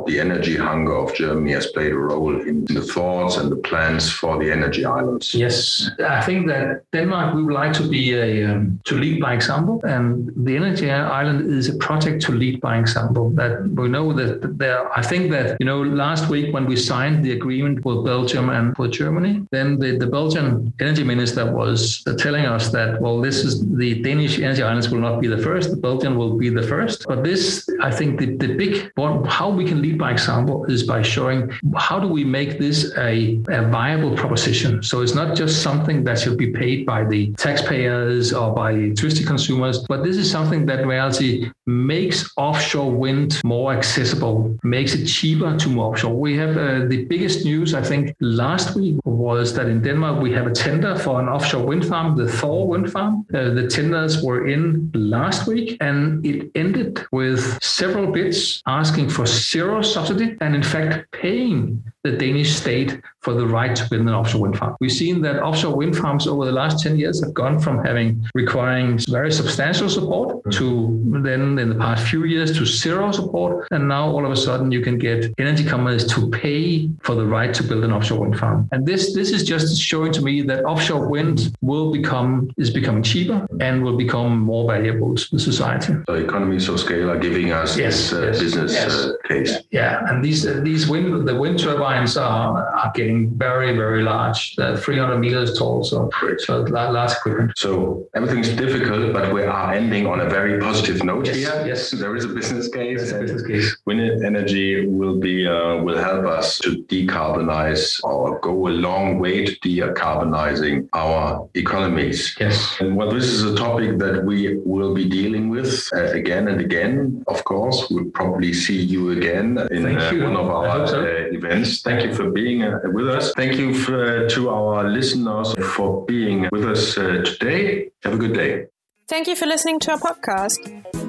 the 0.06 0.20
energy 0.20 0.56
hunger 0.56 0.96
of 0.96 1.13
Germany 1.15 1.54
has 1.54 1.68
played 1.68 1.91
a 1.91 1.98
role 1.98 2.39
in 2.41 2.65
the 2.65 2.82
thoughts 2.82 3.38
and 3.38 3.52
the 3.52 3.56
plans 3.58 4.12
for 4.12 4.38
the 4.38 4.52
energy 4.52 4.86
islands. 4.86 5.34
Yes, 5.34 5.89
I 6.00 6.22
think 6.22 6.48
that 6.48 6.84
Denmark 6.91 7.36
we 7.36 7.44
would 7.44 7.54
like 7.54 7.74
to 7.74 7.88
be 7.88 8.13
a 8.13 8.46
um, 8.52 8.80
to 8.86 8.96
lead 8.96 9.22
by 9.22 9.34
example, 9.34 9.82
and 9.84 10.32
the 10.36 10.56
energy 10.56 10.91
island 10.91 11.52
is 11.52 11.70
a 11.70 11.78
project 11.78 12.22
to 12.24 12.32
lead 12.32 12.62
by 12.62 12.78
example. 12.78 13.30
That 13.32 13.68
we 13.70 13.88
know 13.88 14.13
that 14.13 14.58
there. 14.58 14.82
I 14.98 15.02
think 15.02 15.32
that 15.32 15.58
you 15.60 15.65
know 15.65 15.82
last 15.82 16.30
week 16.30 16.54
when 16.54 16.65
we 16.65 16.76
signed 16.76 17.24
the 17.26 17.32
agreement 17.32 17.84
with 17.86 18.06
Belgium 18.06 18.50
and 18.50 18.78
with 18.78 18.91
Germany, 18.91 19.34
then 19.52 19.80
the, 19.80 19.98
the 19.98 20.08
Belgian 20.08 20.74
energy 20.80 21.04
minister 21.04 21.44
was 21.52 22.04
telling 22.18 22.46
us 22.46 22.72
that 22.72 23.02
well, 23.02 23.20
this 23.22 23.44
is 23.44 23.54
the 23.84 24.02
Danish 24.02 24.39
energy 24.39 24.63
islands 24.63 24.89
will 24.89 25.00
not 25.00 25.20
be 25.22 25.28
the 25.28 25.41
first, 25.48 25.72
the 25.72 25.82
Belgian 25.89 26.15
will 26.18 26.38
be 26.38 26.50
the 26.50 26.63
first, 26.63 27.06
but 27.08 27.24
this 27.24 27.68
I 27.82 27.91
think 27.91 28.20
the 28.20 28.28
the 28.44 28.54
big 28.56 28.91
how 29.28 29.50
we 29.50 29.65
can 29.65 29.82
lead 29.82 29.94
by 29.97 30.12
example 30.12 30.65
is 30.65 30.84
by 30.84 31.01
showing 31.01 31.51
how 31.75 31.99
do 31.99 32.08
we 32.08 32.23
make 32.23 32.60
this 32.60 32.93
a, 32.97 33.39
a 33.49 33.62
viable 33.67 34.15
proposition. 34.15 34.84
So 34.84 35.01
it's 35.01 35.15
not 35.15 35.36
just 35.36 35.62
something 35.62 36.03
that 36.05 36.19
should 36.19 36.38
be 36.38 36.51
paid 36.51 36.86
by 36.86 37.03
the 37.05 37.31
taxpayers 37.34 38.34
or 38.34 38.53
by 38.53 38.71
electricity 38.71 39.25
consumers, 39.25 39.79
but 39.88 40.03
this 40.03 40.17
is 40.17 40.29
something 40.29 40.65
that 40.67 40.86
reality 40.86 41.51
makes 41.65 42.31
offshore 42.38 42.91
wind 42.91 43.41
more 43.43 43.73
accessible, 43.73 44.58
makes 44.63 44.93
it 44.93 45.05
cheaper 45.05 45.58
to 45.58 45.69
move 45.69 45.79
offshore. 45.79 46.13
We 46.13 46.38
have 46.38 46.58
uh, 46.58 46.86
the 46.86 47.05
biggest 47.05 47.45
news, 47.45 47.73
I 47.73 47.81
think, 47.81 48.15
last 48.19 48.75
week 48.75 48.95
was 49.05 49.53
that 49.55 49.67
in 49.67 49.81
Denmark 49.81 50.21
we 50.21 50.31
have 50.34 50.47
a 50.47 50.51
tender 50.51 50.97
for 50.97 51.19
an 51.21 51.27
offshore 51.27 51.65
wind 51.65 51.86
farm, 51.86 52.15
the 52.15 52.27
Thor 52.27 52.67
wind 52.67 52.91
farm. 52.91 53.25
Uh, 53.34 53.49
the 53.51 53.67
tenders 53.67 54.23
were 54.23 54.47
in 54.47 54.91
last 54.93 55.47
week 55.47 55.77
and 55.81 56.25
it 56.25 56.51
ended 56.55 57.05
with 57.12 57.62
several 57.63 58.12
bids 58.12 58.62
asking 58.67 59.10
for 59.10 59.25
zero 59.25 59.81
subsidy 59.86 60.38
and 60.41 60.56
in 60.56 60.63
fact 60.63 61.12
paying 61.12 61.84
the 62.06 62.12
Danish 62.12 62.54
state 62.54 63.02
for 63.21 63.34
the 63.34 63.48
right 63.48 63.76
to 63.76 63.89
build 63.89 64.04
an 64.04 64.10
offshore 64.10 64.41
wind 64.41 64.56
farm. 64.56 64.76
We've 64.80 64.91
seen 64.91 65.21
that 65.24 65.41
offshore 65.41 65.76
wind 65.76 65.98
farms 65.98 66.28
over 66.28 66.45
the 66.45 66.52
last 66.52 66.84
10 66.84 67.00
years 67.00 67.24
have 67.24 67.34
gone 67.34 67.60
from 67.60 67.84
having 67.84 68.24
requiring 68.36 69.00
very 69.10 69.32
substantial 69.32 69.89
support 69.89 70.28
to 70.52 71.02
then 71.24 71.58
in 71.58 71.69
the 71.69 71.80
past 71.86 72.08
few 72.08 72.26
years 72.26 72.56
to 72.60 72.65
zero 72.67 73.12
support. 73.12 73.67
And 73.71 73.88
now 73.88 74.08
all 74.08 74.24
of 74.24 74.32
a 74.32 74.36
sudden 74.36 74.71
you 74.71 74.82
can 74.82 75.00
get 75.00 75.34
energy 75.39 75.63
companies 75.63 76.06
to 76.13 76.30
pay 76.30 76.88
for 77.02 77.15
the 77.15 77.26
right 77.26 77.52
to 77.56 77.63
build 77.63 77.84
an 77.84 77.91
offshore 77.91 78.19
wind 78.19 78.38
farm. 78.38 78.69
And 78.71 78.86
this 78.86 79.15
this 79.15 79.32
is 79.32 79.43
just 79.43 79.82
showing 79.82 80.12
to 80.13 80.21
me 80.21 80.43
that 80.43 80.63
offshore 80.65 81.08
wind 81.10 81.56
will 81.62 81.91
become 81.91 82.52
is 82.58 82.69
becoming 82.69 83.02
cheaper 83.02 83.48
and 83.60 83.84
will 83.84 83.98
become 83.98 84.38
more 84.38 84.67
valuable 84.71 85.15
to 85.15 85.26
the 85.32 85.39
society. 85.39 85.93
So 86.08 86.13
economies 86.13 86.69
of 86.69 86.80
scale 86.80 87.10
are 87.10 87.17
giving 87.17 87.52
us 87.52 87.76
yes, 87.76 88.12
this 88.12 88.13
uh, 88.13 88.26
yes, 88.28 88.39
business 88.39 88.74
yes. 88.74 88.93
Uh, 88.93 89.13
case. 89.28 89.52
Yeah, 89.71 89.74
and 90.07 90.23
these 90.23 90.43
these 90.63 90.88
wind 90.88 91.27
the 91.27 91.35
wind 91.35 91.59
turbines 91.59 92.15
are, 92.15 92.65
are 92.81 92.91
getting 92.95 93.29
very 93.31 93.75
very 93.75 94.03
large, 94.03 94.55
They're 94.55 94.77
300 94.77 95.17
meters 95.19 95.57
tall, 95.57 95.83
so 95.83 96.09
so 96.39 96.61
large 96.61 97.11
equipment. 97.11 97.51
So 97.57 98.07
everything's 98.15 98.49
difficult, 98.49 99.11
but 99.11 99.33
we 99.33 99.43
are 99.43 99.73
ending 99.73 100.07
on 100.07 100.21
a 100.21 100.29
very 100.29 100.59
positive 100.61 101.03
note 101.03 101.25
yes, 101.25 101.35
here. 101.35 101.63
Yes, 101.67 101.91
there 101.91 102.15
is 102.15 102.23
a 102.23 102.29
business 102.29 102.69
case. 102.69 103.11
A 103.11 103.19
business 103.19 103.45
case. 103.45 103.77
Wind 103.85 104.23
energy 104.23 104.88
will 104.88 105.17
be 105.19 105.45
uh, 105.45 105.75
will 105.83 105.97
help 105.97 106.25
us 106.25 106.57
to 106.59 106.83
decarbonize 106.83 108.01
or 108.03 108.39
go 108.39 108.67
a 108.67 108.73
long 108.88 109.19
way 109.19 109.45
to 109.45 109.53
decarbonizing 109.59 110.88
our 110.93 111.49
economies. 111.55 112.35
Yes. 112.39 112.77
And 112.79 112.95
well, 112.95 113.11
this 113.11 113.25
is 113.25 113.43
a 113.43 113.55
topic 113.55 113.97
that 113.99 114.23
we 114.23 114.57
will 114.57 114.93
be 114.93 115.09
dealing 115.09 115.49
with 115.49 115.89
uh, 115.93 116.11
again 116.21 116.47
and 116.47 116.61
again. 116.61 117.23
Of 117.27 117.43
course, 117.43 117.89
we'll 117.89 118.11
probably 118.11 118.53
see 118.53 118.79
you 118.81 119.11
again 119.11 119.55
in 119.58 119.86
uh, 119.86 120.12
one 120.24 120.36
of 120.36 120.48
our 120.50 120.88
so. 120.88 121.02
Uh, 121.02 121.38
events. 121.38 121.82
Thank 121.82 122.04
you 122.04 122.13
for 122.13 122.30
being 122.30 122.63
uh, 122.63 122.80
with 122.86 123.10
us. 123.10 123.34
Thank 123.34 123.56
you 123.56 123.74
for, 123.74 124.28
to 124.30 124.50
our 124.50 124.89
listeners 124.89 125.54
for 125.76 126.06
being 126.06 126.48
with 126.52 126.65
us 126.65 126.96
today. 126.96 127.91
Have 128.04 128.13
a 128.13 128.18
good 128.18 128.34
day. 128.34 128.65
Thank 129.08 129.28
you 129.28 129.36
for 129.36 129.46
listening 129.46 129.80
to 129.82 129.91
our 129.91 130.00
podcast. 130.00 130.60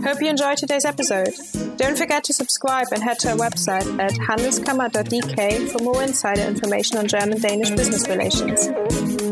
Hope 0.04 0.20
you 0.20 0.28
enjoyed 0.28 0.58
today's 0.58 0.84
episode. 0.84 1.34
Don't 1.76 1.96
forget 1.96 2.24
to 2.24 2.34
subscribe 2.34 2.88
and 2.92 3.02
head 3.02 3.18
to 3.20 3.30
our 3.30 3.36
website 3.36 3.98
at 3.98 4.12
handelskammer.dk 4.12 5.70
for 5.70 5.82
more 5.82 6.02
insider 6.02 6.42
information 6.42 6.98
on 6.98 7.06
German 7.06 7.40
Danish 7.40 7.70
business 7.70 8.06
relations. 8.06 9.25